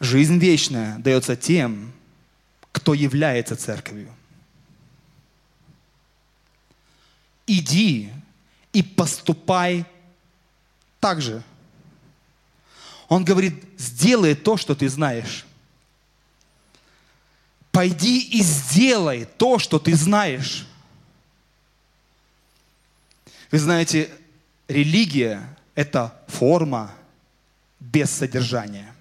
[0.00, 1.92] Жизнь вечная дается тем,
[2.72, 4.14] кто является церковью.
[7.46, 8.10] Иди
[8.72, 9.84] и поступай
[11.00, 11.42] так же.
[13.08, 15.44] Он говорит, сделай то, что ты знаешь.
[17.80, 20.66] Пойди и сделай то, что ты знаешь.
[23.50, 24.10] Вы знаете,
[24.68, 26.92] религия– это форма
[27.78, 28.94] без содержания.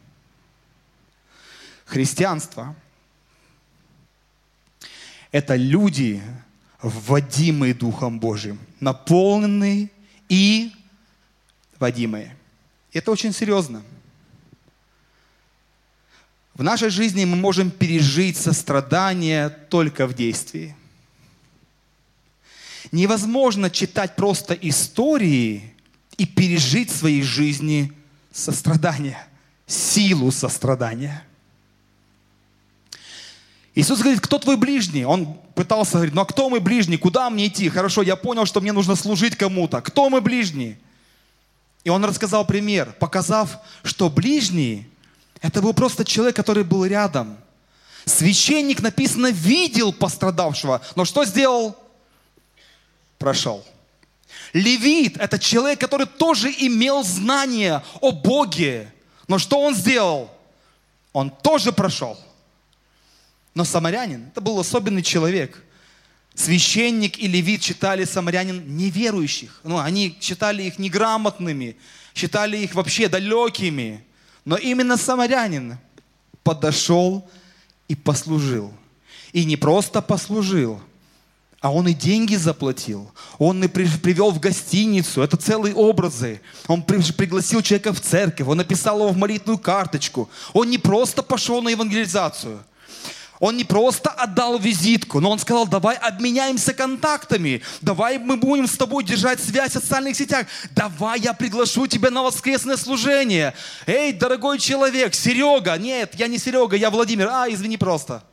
[1.84, 2.74] Христианство–
[5.34, 6.24] это люди,
[6.82, 9.92] вводимые Духом Божьим, наполненные
[10.30, 10.72] и
[11.80, 12.34] водимые.
[12.94, 13.84] Это очень серьезно.
[16.60, 20.76] В нашей жизни мы можем пережить сострадание только в действии.
[22.92, 25.74] Невозможно читать просто истории
[26.18, 27.94] и пережить в своей жизни
[28.34, 29.26] сострадание,
[29.68, 31.24] силу сострадания.
[33.74, 35.06] Иисус говорит, кто твой ближний?
[35.06, 36.98] Он пытался говорить, ну а кто мой ближний?
[36.98, 37.70] Куда мне идти?
[37.70, 39.80] Хорошо, я понял, что мне нужно служить кому-то.
[39.80, 40.76] Кто мой ближний?
[41.86, 44.90] И он рассказал пример, показав, что ближний–
[45.42, 47.38] это был просто человек, который был рядом.
[48.06, 51.78] Священник, написано, видел пострадавшего, но что сделал?
[53.18, 53.64] Прошел.
[54.54, 58.92] Левит– это человек, который тоже имел знания о Боге.
[59.28, 60.32] Но что он сделал?
[61.14, 62.20] Он тоже прошел.
[63.54, 65.64] Но самарянин– это был особенный человек.
[66.34, 69.60] Священник и левит читали самарянин неверующих.
[69.64, 71.76] Ну, они считали их неграмотными,
[72.16, 74.06] считали их вообще далекими.
[74.46, 75.78] Но именно самарянин
[76.44, 77.30] подошел
[77.88, 78.74] и послужил.
[79.34, 80.82] И не просто послужил,
[81.62, 83.12] а он и деньги заплатил.
[83.38, 85.22] Он и привел в гостиницу.
[85.22, 86.42] Это целые образы.
[86.68, 88.48] Он пригласил человека в церковь.
[88.48, 90.30] Он написал его в молитвную карточку.
[90.54, 92.60] Он не просто пошел на евангелизацию.
[93.40, 98.76] Он не просто отдал визитку, но он сказал, давай обменяемся контактами, давай мы будем с
[98.76, 103.54] тобой держать связь в социальных сетях, давай я приглашу тебя на воскресное служение.
[103.88, 108.24] Эй, дорогой человек, Серега, нет, я не Серега, я Владимир, а, извини просто.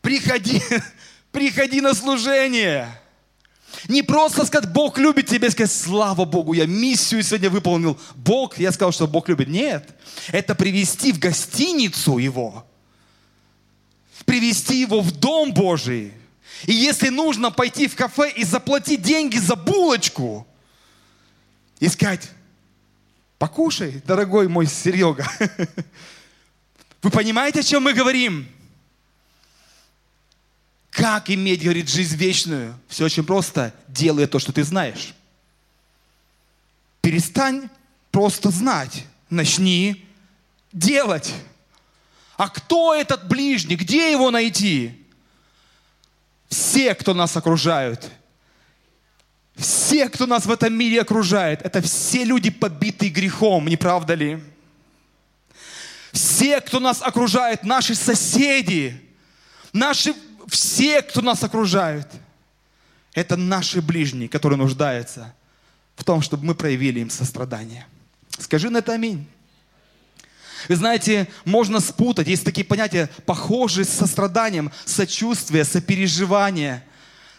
[0.00, 0.62] Приходи,
[1.30, 3.01] приходи на служение.
[3.88, 7.98] Не просто сказать, Бог любит тебя, сказать, слава Богу, я миссию сегодня выполнил.
[8.14, 9.48] Бог, я сказал, что Бог любит.
[9.48, 9.88] Нет,
[10.28, 12.66] это привести в гостиницу его,
[14.24, 16.12] привести его в Дом Божий.
[16.66, 20.46] И если нужно пойти в кафе и заплатить деньги за булочку,
[21.80, 22.30] и сказать,
[23.38, 25.26] покушай, дорогой мой Серега.
[27.02, 28.46] Вы понимаете, о чем мы говорим?
[30.92, 32.78] Как иметь, говорит, жизнь вечную?
[32.86, 33.74] Все очень просто.
[33.88, 35.14] Делай то, что ты знаешь.
[37.00, 37.70] Перестань
[38.10, 39.06] просто знать.
[39.30, 40.06] Начни
[40.70, 41.32] делать.
[42.36, 43.76] А кто этот ближний?
[43.76, 45.02] Где его найти?
[46.48, 48.10] Все, кто нас окружают.
[49.56, 54.42] Все, кто нас в этом мире окружает, это все люди, побитые грехом, не правда ли?
[56.10, 59.00] Все, кто нас окружает, наши соседи,
[59.72, 60.14] наши
[60.48, 62.08] все, кто нас окружают,
[63.14, 65.34] это наши ближние, которые нуждаются
[65.96, 67.86] в том, чтобы мы проявили им сострадание.
[68.38, 69.26] Скажи на это аминь.
[70.68, 76.84] Вы знаете, можно спутать, есть такие понятия, похожие с состраданием, сочувствие, сопереживание.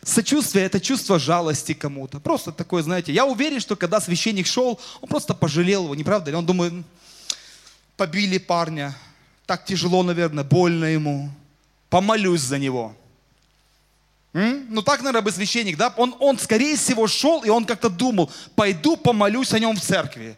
[0.04, 2.20] Сочувствие– это чувство жалости кому-то.
[2.20, 6.32] Просто такое, знаете, я уверен, что когда священник шел, он просто пожалел его, не правда
[6.32, 6.38] ли?
[6.38, 6.74] Он думает,
[7.96, 8.94] побили парня,
[9.46, 11.32] так тяжело, наверное, больно ему
[11.94, 12.96] помолюсь за него.
[14.34, 14.66] М?
[14.68, 15.94] Ну так, наверное, бы священник, да?
[15.96, 20.36] Он, он, скорее всего, шел, и он как-то думал, пойду помолюсь о нем в церкви.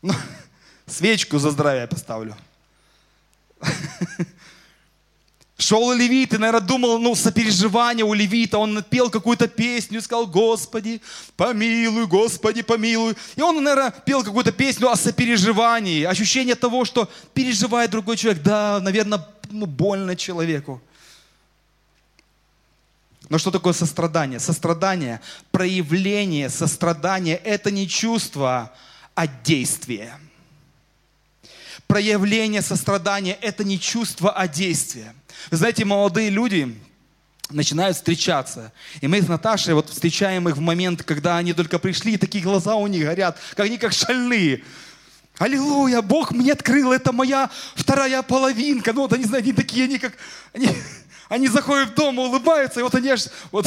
[0.00, 0.14] Ну,
[0.86, 2.34] свечку за здравие поставлю.
[5.58, 8.58] Шел левит и, наверное, думал, ну, сопереживание у левита.
[8.58, 11.02] Он пел какую-то песню сказал, Господи,
[11.36, 13.14] помилуй, Господи, помилуй.
[13.36, 16.04] И он, наверное, пел какую-то песню о сопереживании.
[16.04, 18.42] Ощущение того, что переживает другой человек.
[18.42, 19.18] Да, наверное,
[19.50, 20.82] ну, больно человеку.
[23.28, 24.38] Но что такое сострадание?
[24.38, 25.20] Сострадание,
[25.50, 28.72] проявление сострадания– это не чувство,
[29.14, 30.14] а действие.
[31.86, 35.14] Проявление сострадания– это не чувство, а действие.
[35.50, 36.78] Вы знаете, молодые люди
[37.50, 38.72] начинают встречаться.
[39.00, 42.42] И мы с Наташей вот встречаем их в момент, когда они только пришли, и такие
[42.42, 44.64] глаза у них горят, как они как шальные.
[45.38, 48.92] Аллилуйя, Бог мне открыл, это моя вторая половинка.
[48.92, 50.14] Ну вот они, знаете, они такие, они как,
[50.54, 50.68] они,
[51.28, 53.66] они заходят в дом, улыбаются, и вот они аж, вот,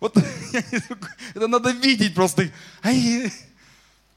[0.00, 0.16] Вот
[1.34, 2.50] это надо видеть просто.
[2.82, 3.32] Ай,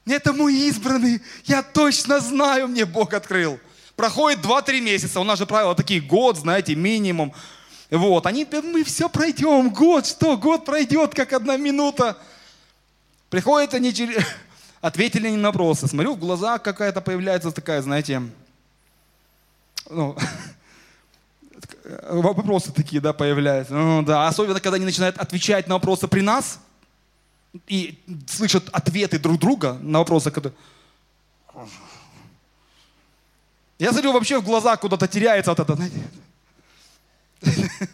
[0.06, 3.58] это мой избранный, я точно знаю, мне Бог открыл.
[3.96, 7.32] Проходит 2-3 месяца, у нас же правила такие, год, знаете, минимум.
[7.90, 12.16] Вот, они, мы все пройдем, год, что, год пройдет, как одна минута.
[13.28, 14.16] Приходят они через...
[14.82, 15.86] Ответили на вопросы.
[15.86, 18.20] Смотрю, в глазах какая-то появляется такая, знаете,
[19.88, 20.16] ну,
[22.10, 23.74] вопросы такие, да, появляются.
[23.74, 26.58] Ну, да, особенно, когда они начинают отвечать на вопросы при нас
[27.68, 30.50] и слышат ответы друг друга на вопросы, когда...
[33.78, 36.02] Я смотрю, вообще в глазах куда-то теряется вот это, знаете.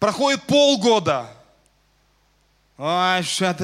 [0.00, 1.28] Проходит полгода.
[2.78, 3.54] Ай, что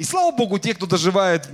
[0.00, 1.46] И слава Богу, те, кто доживает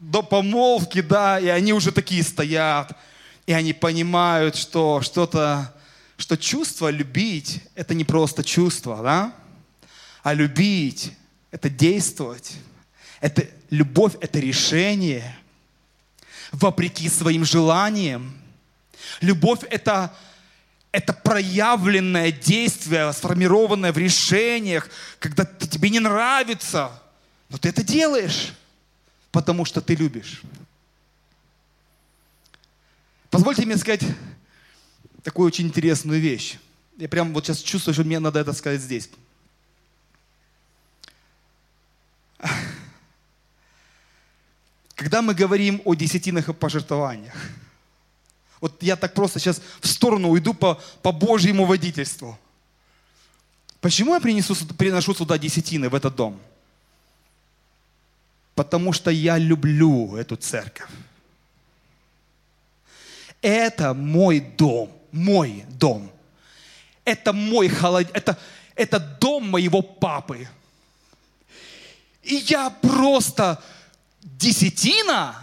[0.00, 2.98] до помолвки, да, и они уже такие стоят,
[3.46, 5.72] и они понимают, что что-то,
[6.16, 9.32] что чувство любить, это не просто чувство, да,
[10.24, 11.12] а любить,
[11.52, 12.54] это действовать,
[13.20, 15.38] это любовь, это решение,
[16.50, 18.36] вопреки своим желаниям.
[19.20, 20.12] Любовь это
[20.90, 24.88] это проявленное действие, сформированное в решениях,
[25.20, 26.90] когда тебе не нравится,
[27.48, 28.54] но ты это делаешь
[29.34, 30.42] потому что ты любишь.
[33.30, 34.04] Позвольте мне сказать
[35.24, 36.58] такую очень интересную вещь.
[36.98, 39.10] Я прям вот сейчас чувствую, что мне надо это сказать здесь.
[44.94, 47.34] Когда мы говорим о десятинах и пожертвованиях,
[48.60, 52.38] вот я так просто сейчас в сторону уйду по, по Божьему водительству.
[53.80, 56.40] Почему я принесу, приношу сюда десятины в этот дом?
[58.54, 60.88] Потому что я люблю эту церковь.
[63.42, 66.10] Это мой дом, мой дом.
[67.04, 68.08] Это мой холод...
[68.14, 68.38] это,
[68.74, 70.48] это дом моего папы.
[72.22, 73.62] И я просто
[74.22, 75.36] десятина,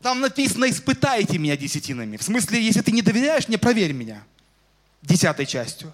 [0.00, 2.16] там написано, испытайте меня десятинами.
[2.16, 4.24] В смысле, если ты не доверяешь мне, проверь меня.
[5.02, 5.92] Десятой частью.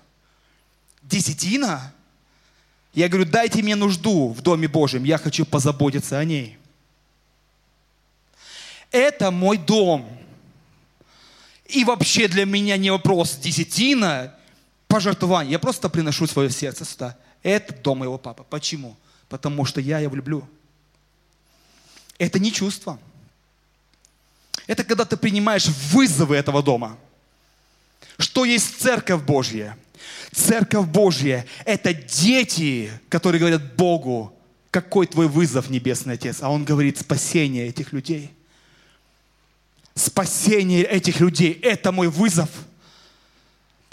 [1.02, 1.92] Десятина
[2.94, 6.58] я говорю, дайте мне нужду в Доме Божьем, я хочу позаботиться о ней.
[8.90, 10.08] Это мой дом.
[11.66, 14.34] И вообще для меня не вопрос десятина,
[14.86, 15.52] пожертвование.
[15.52, 17.16] Я просто приношу свое сердце сюда.
[17.42, 18.44] Это дом моего папы.
[18.48, 18.96] Почему?
[19.28, 20.48] Потому что я его люблю.
[22.16, 22.98] Это не чувство.
[24.66, 26.96] Это когда ты принимаешь вызовы этого дома.
[28.18, 29.76] Что есть церковь Божья–
[30.32, 34.34] Церковь Божья– это дети, которые говорят Богу,
[34.70, 36.38] какой твой вызов, Небесный Отец?
[36.42, 38.30] А Он говорит, спасение этих людей.
[39.94, 42.50] Спасение этих людей– это мой вызов.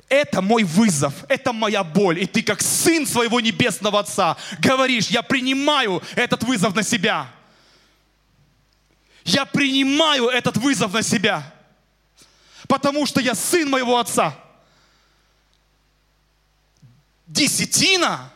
[0.07, 2.21] Это мой вызов, это моя боль.
[2.21, 7.27] И ты как сын своего небесного Отца говоришь, я принимаю этот вызов на себя.
[9.23, 11.51] Я принимаю этот вызов на себя.
[12.67, 14.37] Потому что я сын моего Отца.
[17.27, 18.31] Десятина.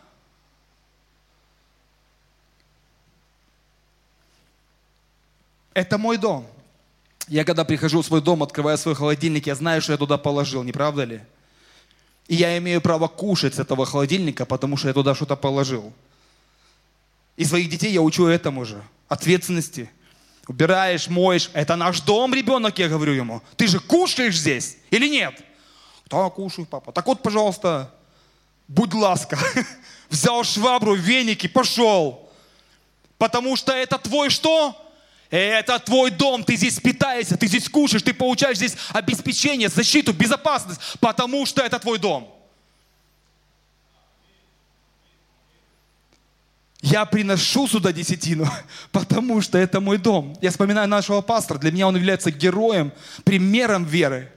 [5.74, 6.48] Это мой дом.
[7.28, 10.64] Я когда прихожу в свой дом, открываю свой холодильник, я знаю, что я туда положил,
[10.64, 11.22] не правда ли?
[12.28, 15.94] И я имею право кушать с этого холодильника, потому что я туда что-то положил.
[17.38, 18.84] И своих детей я учу этому же.
[19.08, 19.90] Ответственности.
[20.48, 21.52] Убираешь, моешь.
[21.54, 23.42] Это наш дом, ребенок, я говорю ему.
[23.56, 25.40] Ты же кушаешь здесь или нет?
[26.08, 26.92] Да, кушаю, папа.
[26.92, 27.94] Так вот, пожалуйста,
[28.70, 29.38] будь ласка,
[30.10, 32.30] взял швабру, веники, пошел.
[33.18, 34.86] Потому что это твой что?
[35.30, 40.80] Это твой дом, ты здесь питаешься, ты здесь кушаешь, ты получаешь здесь обеспечение, защиту, безопасность,
[41.00, 42.34] потому что это твой дом.
[46.82, 48.48] Я приношу сюда десятину,
[48.92, 50.36] потому что это мой дом.
[50.42, 52.92] Я вспоминаю нашего пастора, для меня он является героем,
[53.24, 54.32] примером веры.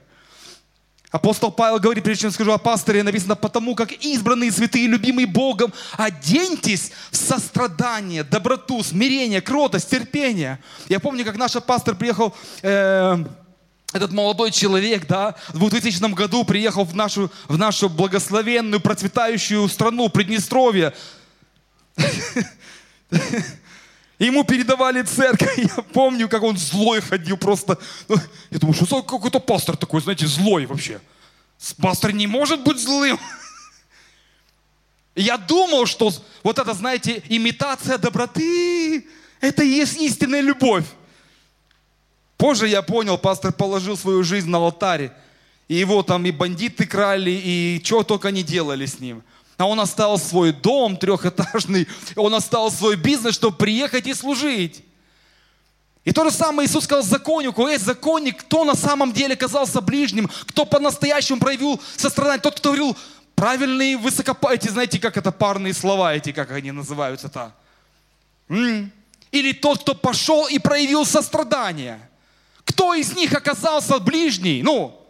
[1.13, 5.71] Апостол Павел говорит, прежде чем скажу о пасторе, написано, потому как избранные святые, любимые Богом,
[5.99, 10.59] оденьтесь в сострадание, доброту, смирение, кротость, терпение.
[10.89, 13.25] Я помню, как наш пастор приехал, э,
[13.93, 20.09] этот молодой человек, да, в 2000 году приехал в нашу, в нашу благословенную, процветающую страну,
[20.09, 20.95] Приднестровье.
[24.23, 25.59] Ему передавали церковь.
[25.77, 27.77] Я помню, как он злой ходил просто.
[28.09, 28.17] Ну,
[28.51, 31.01] я думаю, что какой-то пастор такой, знаете, злой вообще.
[31.79, 33.19] Пастор не может быть злым.
[35.17, 36.13] Я думал, что
[36.45, 39.07] вот это, знаете, имитация доброты,
[39.41, 40.85] это и есть истинная любовь.
[42.39, 45.13] Позже я понял, пастор положил свою жизнь на алтаре.
[45.69, 49.23] И его там и бандиты крали, и что только не делали с ним.
[49.63, 51.87] А он оставил свой дом трехэтажный,
[52.17, 54.83] он оставил свой бизнес, чтобы приехать и служить.
[56.05, 60.29] И то же самое Иисус сказал законнику, эй, законник, кто на самом деле оказался ближним,
[60.49, 62.97] кто по-настоящему проявил сострадание, тот, кто говорил
[63.37, 67.55] правильные высокопа, эти, знаете, как это парные слова, эти, как они называются-то.
[68.49, 72.01] Или тот, кто пошел и проявил сострадание.
[72.65, 74.61] Кто из них оказался ближний?
[74.65, 75.02] Ну,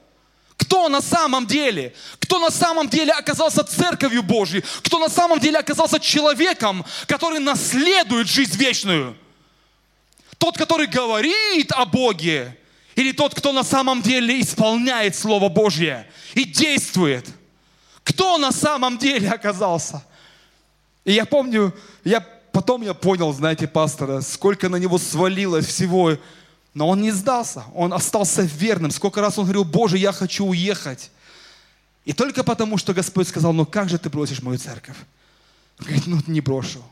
[0.57, 1.95] кто на самом деле?
[2.19, 4.65] Кто на самом деле оказался церковью Божьей?
[4.83, 9.17] Кто на самом деле оказался человеком, который наследует жизнь вечную?
[10.39, 12.57] Тот, который говорит о Боге,
[12.95, 17.27] или тот, кто на самом деле исполняет Слово Божье и действует?
[18.05, 20.05] Кто на самом деле оказался?
[21.05, 21.75] И я помню,
[22.05, 22.21] я,
[22.53, 26.17] потом я понял, знаете, пастора, сколько на него свалилось всего,
[26.75, 28.91] но он не сдался, он остался верным.
[28.91, 31.11] Сколько раз он говорил, Боже, я хочу уехать.
[32.05, 34.97] И только потому, что Господь сказал, ну как же ты бросишь мою церковь?
[35.79, 36.83] Он говорит, ну не брошу.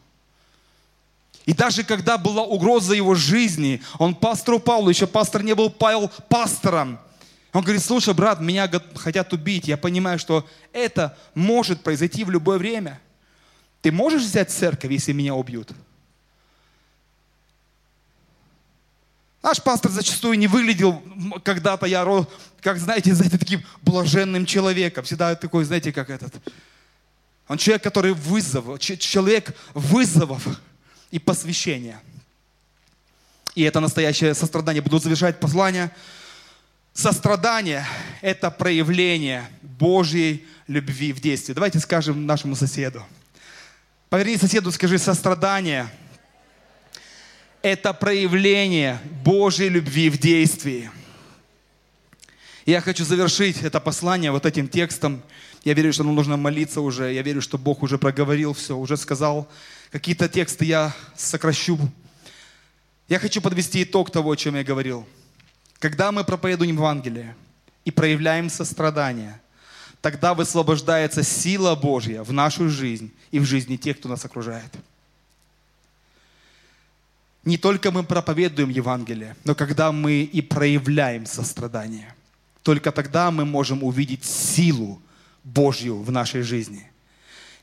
[1.46, 6.10] И даже когда была угроза его жизни, он пастору Павлу, еще пастор не был Павел
[6.28, 6.98] пастором,
[7.52, 12.58] он говорит, слушай, брат, меня хотят убить, я понимаю, что это может произойти в любое
[12.58, 13.00] время.
[13.82, 15.70] Ты можешь взять церковь, если меня убьют?
[19.42, 21.02] Наш пастор зачастую не выглядел
[21.42, 22.06] когда-то, я,
[22.60, 25.04] как, знаете, знаете, таким блаженным человеком.
[25.04, 26.34] Всегда такой, знаете, как этот.
[27.48, 30.46] Он человек, который вызов, человек вызовов
[31.10, 32.00] и посвящения.
[33.54, 34.82] И это настоящее сострадание.
[34.82, 35.90] Буду завершать послание.
[36.92, 37.86] Сострадание–
[38.20, 41.54] это проявление Божьей любви в действии.
[41.54, 43.04] Давайте скажем нашему соседу.
[44.10, 45.88] Поверни соседу, скажи, сострадание–
[47.62, 50.90] это проявление Божьей любви в действии.
[52.66, 55.22] Я хочу завершить это послание вот этим текстом.
[55.64, 57.12] Я верю, что нам нужно молиться уже.
[57.12, 59.48] Я верю, что Бог уже проговорил все, уже сказал.
[59.90, 61.78] Какие-то тексты я сокращу.
[63.08, 65.06] Я хочу подвести итог того, о чем я говорил.
[65.78, 67.34] Когда мы проповедуем Евангелие
[67.84, 69.40] и проявляем сострадание,
[70.00, 74.70] тогда высвобождается сила Божья в нашу жизнь и в жизни тех, кто нас окружает.
[77.44, 82.14] Не только мы проповедуем Евангелие, но когда мы и проявляем сострадание.
[82.62, 85.00] Только тогда мы можем увидеть силу
[85.42, 86.86] Божью в нашей жизни.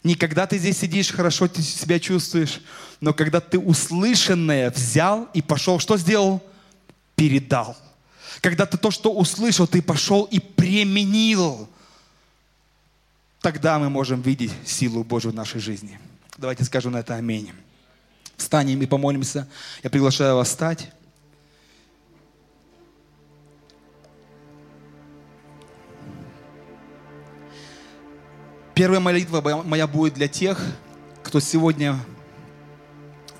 [0.04, 2.62] Не когда ты здесь сидишь, хорошо ты себя чувствуешь,
[3.02, 6.42] но когда ты услышанное взял и пошел, что сделал?
[7.16, 7.78] Передал.
[8.42, 11.70] Когда ты то, что услышал, ты пошел и применил.
[13.42, 16.00] Тогда мы можем видеть силу Божью в нашей жизни.
[16.38, 17.52] Давайте скажем на это аминь.
[18.38, 19.48] Встанем и помолимся.
[19.84, 20.92] Я приглашаю вас встать.
[28.76, 30.64] Первая молитва моя будет для тех,
[31.24, 32.00] кто сегодня,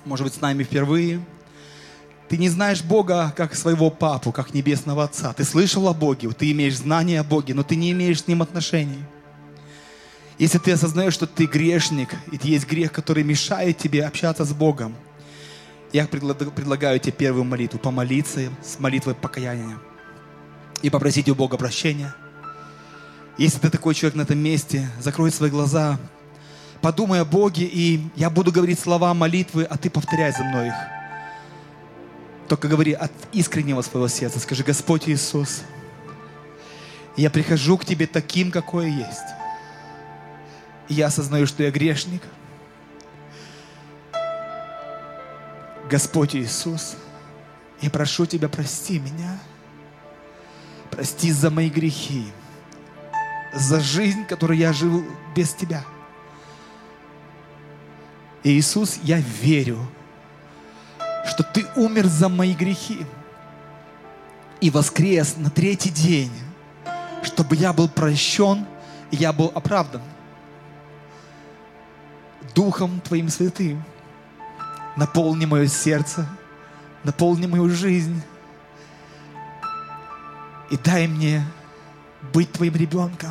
[0.04, 1.24] может быть, с нами впервые.
[2.28, 5.32] Ты не знаешь Бога как своего папу, как небесного Отца.
[5.32, 8.42] Ты слышал о Боге, ты имеешь знания о Боге, но ты не имеешь с Ним
[8.42, 9.04] отношений.
[10.38, 14.94] Если ты осознаешь, что ты грешник, и есть грех, который мешает тебе общаться с Богом,
[15.92, 19.78] я предлагаю тебе первую молитву, помолиться с молитвой покаяния
[20.80, 22.14] и попросить у Бога прощения.
[23.36, 25.98] Если ты такой человек на этом месте, закрой свои глаза,
[26.82, 30.74] подумай о Боге, и я буду говорить слова молитвы, а ты повторяй за мной их.
[32.48, 34.38] Только говори от искреннего своего сердца.
[34.38, 35.62] Скажи, Господь Иисус,
[37.16, 39.37] я прихожу к Тебе таким, какой я есть
[40.94, 42.22] я осознаю, что я грешник.
[45.90, 46.96] Господь Иисус,
[47.80, 49.38] я прошу Тебя, прости меня.
[50.90, 52.26] Прости за мои грехи,
[53.54, 55.84] за жизнь, которую я жил без Тебя.
[58.42, 59.78] Иисус, я верю,
[61.26, 63.06] что Ты умер за мои грехи
[64.60, 66.32] и воскрес на третий день,
[67.22, 68.66] чтобы я был прощен
[69.10, 70.02] и я был оправдан.
[72.58, 73.84] Духом Твоим Святым.
[74.96, 76.26] Наполни мое сердце,
[77.04, 78.20] наполни мою жизнь.
[80.68, 81.46] И дай мне
[82.32, 83.30] быть Твоим ребенком.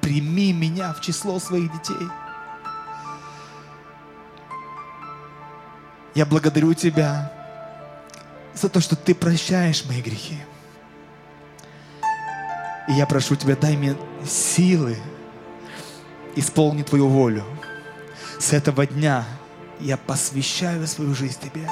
[0.00, 2.06] Прими меня в число своих детей.
[6.14, 7.32] Я благодарю Тебя
[8.54, 10.38] за то, что Ты прощаешь мои грехи.
[12.86, 14.96] И я прошу Тебя, дай мне силы
[16.36, 17.44] исполни Твою волю.
[18.38, 19.24] С этого дня
[19.80, 21.68] я посвящаю свою жизнь Тебе.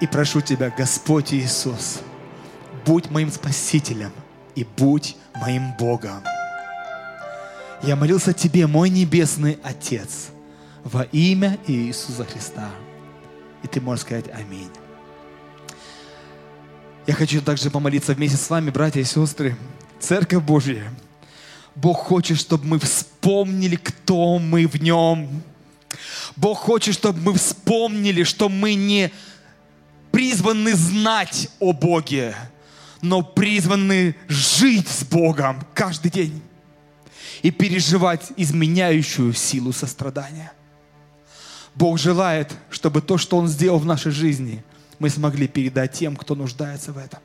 [0.00, 2.00] И прошу Тебя, Господь Иисус,
[2.84, 4.12] будь моим Спасителем
[4.54, 6.22] и будь моим Богом.
[7.82, 10.28] Я молился Тебе, мой Небесный Отец,
[10.84, 12.70] во имя Иисуса Христа.
[13.62, 14.70] И Ты можешь сказать Аминь.
[17.06, 19.56] Я хочу также помолиться вместе с вами, братья и сестры.
[20.00, 20.90] Церковь Божья.
[21.76, 25.42] Бог хочет, чтобы мы вспомнили, кто мы в Нем.
[26.34, 29.12] Бог хочет, чтобы мы вспомнили, что мы не
[30.10, 32.34] призваны знать о Боге,
[33.02, 36.42] но призваны жить с Богом каждый день
[37.42, 40.52] и переживать изменяющую силу сострадания.
[41.74, 44.64] Бог желает, чтобы то, что Он сделал в нашей жизни–
[44.98, 47.20] мы смогли передать тем, кто нуждается в этом.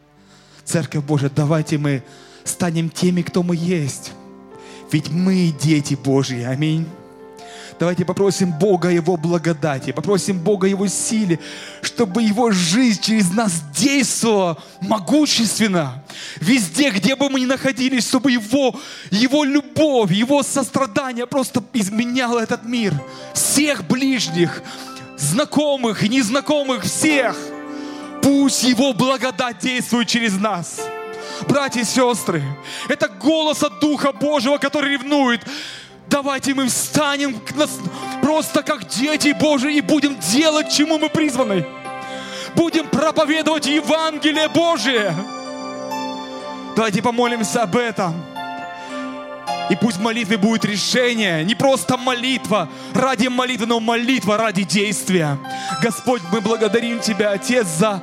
[0.64, 2.04] Церковь Божия, давайте мы
[2.43, 4.12] станем теми, кто мы есть.
[4.92, 6.44] Ведь мы дети Божьи.
[6.44, 6.88] Аминь.
[7.80, 11.39] Давайте попросим Бога Его благодати, попросим Бога Его силе,
[11.82, 16.04] чтобы Его жизнь через нас действовала могущественно.
[16.39, 18.76] Везде, где бы мы ни находились, чтобы Его,
[19.10, 22.94] Его любовь, Его сострадание просто изменяло этот мир.
[23.34, 24.62] Всех ближних,
[25.18, 27.36] знакомых и незнакомых, всех–
[28.22, 30.80] Пусть Его благодать действует через нас.
[31.48, 32.44] Братья и сестры,
[32.88, 35.42] это голос от Духа Божьего, который ревнует.
[36.08, 37.39] Давайте мы встанем
[38.22, 41.66] просто как дети Божьи и будем делать, чему мы призваны.
[42.56, 45.16] Будем проповедовать Евангелие Божие.
[46.76, 48.14] Давайте помолимся об этом.
[49.70, 55.38] И пусть в молитве будет решение, не просто молитва ради молитвы, но молитва ради действия.
[55.82, 58.02] Господь, мы благодарим Тебя, Отец, за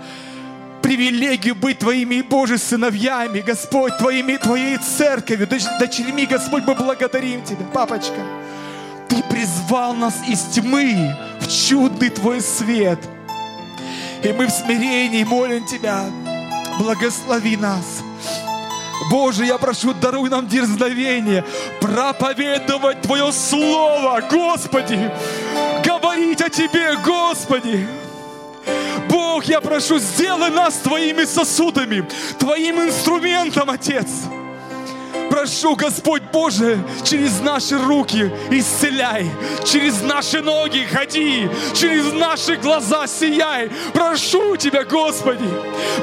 [0.89, 8.23] привилегию быть Твоими, Боже, сыновьями, Господь, Твоими, Твоей церковью, дочерьми, Господь, мы благодарим Тебя, папочка.
[9.07, 12.99] Ты призвал нас из тьмы в чудный Твой свет.
[14.23, 16.07] И мы в смирении молим Тебя,
[16.79, 18.03] благослови нас.
[19.11, 21.45] Боже, я прошу, даруй нам дерзновение
[21.83, 25.11] проповедовать Твое Слово, Господи,
[25.85, 27.87] говорить о Тебе, Господи.
[29.39, 32.05] Бог, я прошу, сделай нас Твоими сосудами,
[32.41, 34.09] Твоим инструментом, Отец
[35.39, 39.31] прошу, Господь Боже, через наши руки исцеляй,
[39.65, 43.71] через наши ноги ходи, через наши глаза сияй.
[43.93, 45.49] Прошу Тебя, Господи,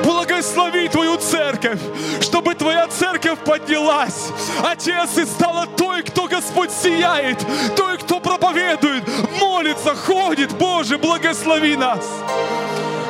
[0.03, 1.79] благослови Твою церковь,
[2.21, 4.29] чтобы Твоя церковь поднялась,
[4.63, 9.03] Отец, и стала той, кто, Господь, сияет, той, кто проповедует,
[9.37, 10.53] молится, ходит.
[10.53, 12.05] Боже, благослови нас.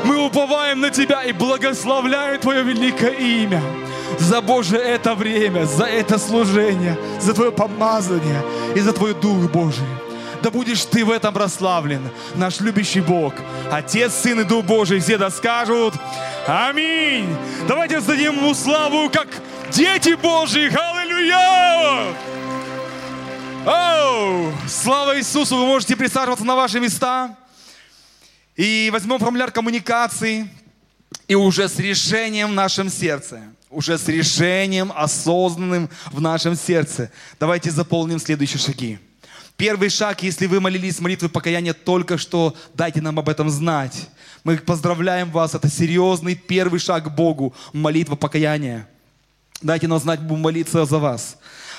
[0.05, 3.61] Мы уповаем на Тебя и благословляем Твое великое имя
[4.19, 8.41] за Боже это время, за это служение, за Твое помазание
[8.75, 9.87] и за Твой Дух Божий.
[10.41, 12.01] Да будешь Ты в этом прославлен,
[12.35, 13.33] наш любящий Бог,
[13.71, 14.99] Отец, Сын и Дух Божий.
[14.99, 15.95] Все да скажут
[16.47, 17.35] Аминь.
[17.67, 19.27] Давайте сдадим Ему славу, как
[19.71, 20.69] дети Божьи.
[20.71, 22.13] Аллилуйя!
[23.65, 24.53] Оу!
[24.67, 25.57] Слава Иисусу!
[25.57, 27.35] Вы можете присаживаться на ваши места.
[28.55, 30.49] И возьмем формуляр коммуникации.
[31.27, 33.41] И уже с решением в нашем сердце
[33.75, 37.11] уже с решением осознанным в нашем сердце.
[37.39, 38.99] Давайте заполним следующие шаги.
[39.57, 44.09] Первый шаг, если вы молились молитвы покаяния только что, дайте нам об этом знать.
[44.43, 48.87] Мы поздравляем вас, это серьезный первый шаг к Богу, молитва покаяния.
[49.61, 51.37] Дайте нам знать, будем молиться за вас.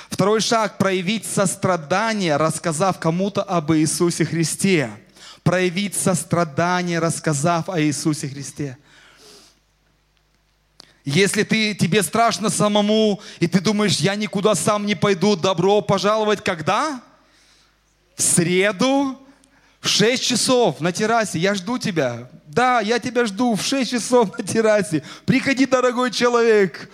[0.09, 4.89] Второй шаг– проявить сострадание, рассказав кому-то об Иисусе Христе.
[5.47, 8.77] Проявить сострадание, рассказав о Иисусе Христе.
[11.05, 16.43] Если ты, тебе страшно самому, и ты думаешь, я никуда сам не пойду, добро пожаловать
[16.43, 17.01] когда?
[18.17, 19.17] В среду
[19.79, 21.39] в 6 часов на террасе.
[21.39, 22.29] Я жду тебя.
[22.47, 25.01] Да, я тебя жду в 6 часов на террасе.
[25.25, 26.89] Приходи, дорогой человек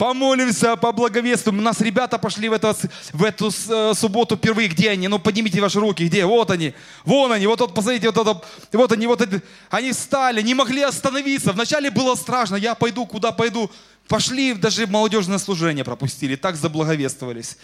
[0.00, 1.58] помолимся, поблаговествуем.
[1.58, 2.74] У нас ребята пошли в, это,
[3.12, 4.68] в эту э, субботу впервые.
[4.68, 5.08] Где они?
[5.08, 6.06] Ну, поднимите ваши руки.
[6.06, 6.24] Где?
[6.24, 6.72] Вот они.
[7.04, 7.46] Вон они.
[7.46, 8.42] Вот, вот посмотрите, вот, это,
[8.72, 9.06] вот они.
[9.06, 9.42] Вот это.
[9.68, 11.52] Они встали, не могли остановиться.
[11.52, 12.56] Вначале было страшно.
[12.56, 13.70] Я пойду, куда пойду.
[14.08, 16.34] Пошли, даже молодежное служение пропустили.
[16.34, 17.58] Так заблаговествовались.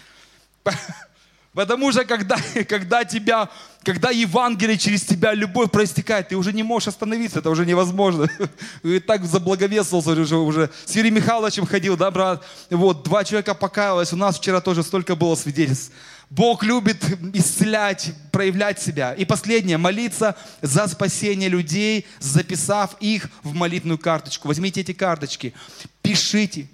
[1.57, 2.37] Потому что когда,
[2.69, 3.49] когда тебя,
[3.81, 8.29] когда Евангелие через тебя любовь проистекает, ты уже не можешь остановиться, это уже невозможно.
[8.83, 12.45] И так заблаговествовался уже, уже с Юрием Михайловичем ходил, да, брат?
[12.69, 15.91] Вот, два человека покаялось, у нас вчера тоже столько было свидетельств.
[16.29, 17.03] Бог любит
[17.33, 19.15] исцелять, проявлять себя.
[19.15, 24.47] И последнее, молиться за спасение людей, записав их в молитвенную карточку.
[24.47, 25.55] Возьмите эти карточки,
[26.03, 26.67] пишите,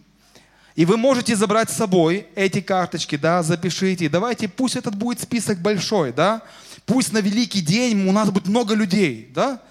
[0.76, 4.10] и вы можете забрать с собой эти карточки, да, запишите.
[4.10, 6.42] Давайте, пусть этот будет список большой, да.
[6.86, 9.62] Пусть на великий день у нас будет много людей, да.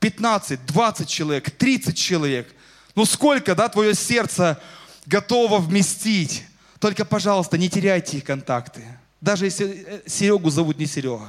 [0.00, 2.52] 15, 20 человек, 30 человек.
[2.96, 4.60] Ну сколько, да, твое сердце
[5.06, 6.44] готово вместить.
[6.80, 8.82] Только, пожалуйста, не теряйте их контакты.
[9.20, 11.28] Даже если э, Серегу зовут не Серега,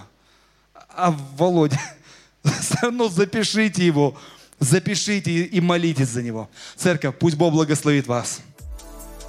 [0.90, 1.80] а Володя,
[2.44, 4.18] все равно запишите его,
[4.60, 6.50] запишите и молитесь за него.
[6.76, 8.42] Церковь, пусть Бог благословит вас.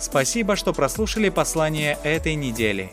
[0.05, 2.93] Спасибо, что прослушали послание этой недели.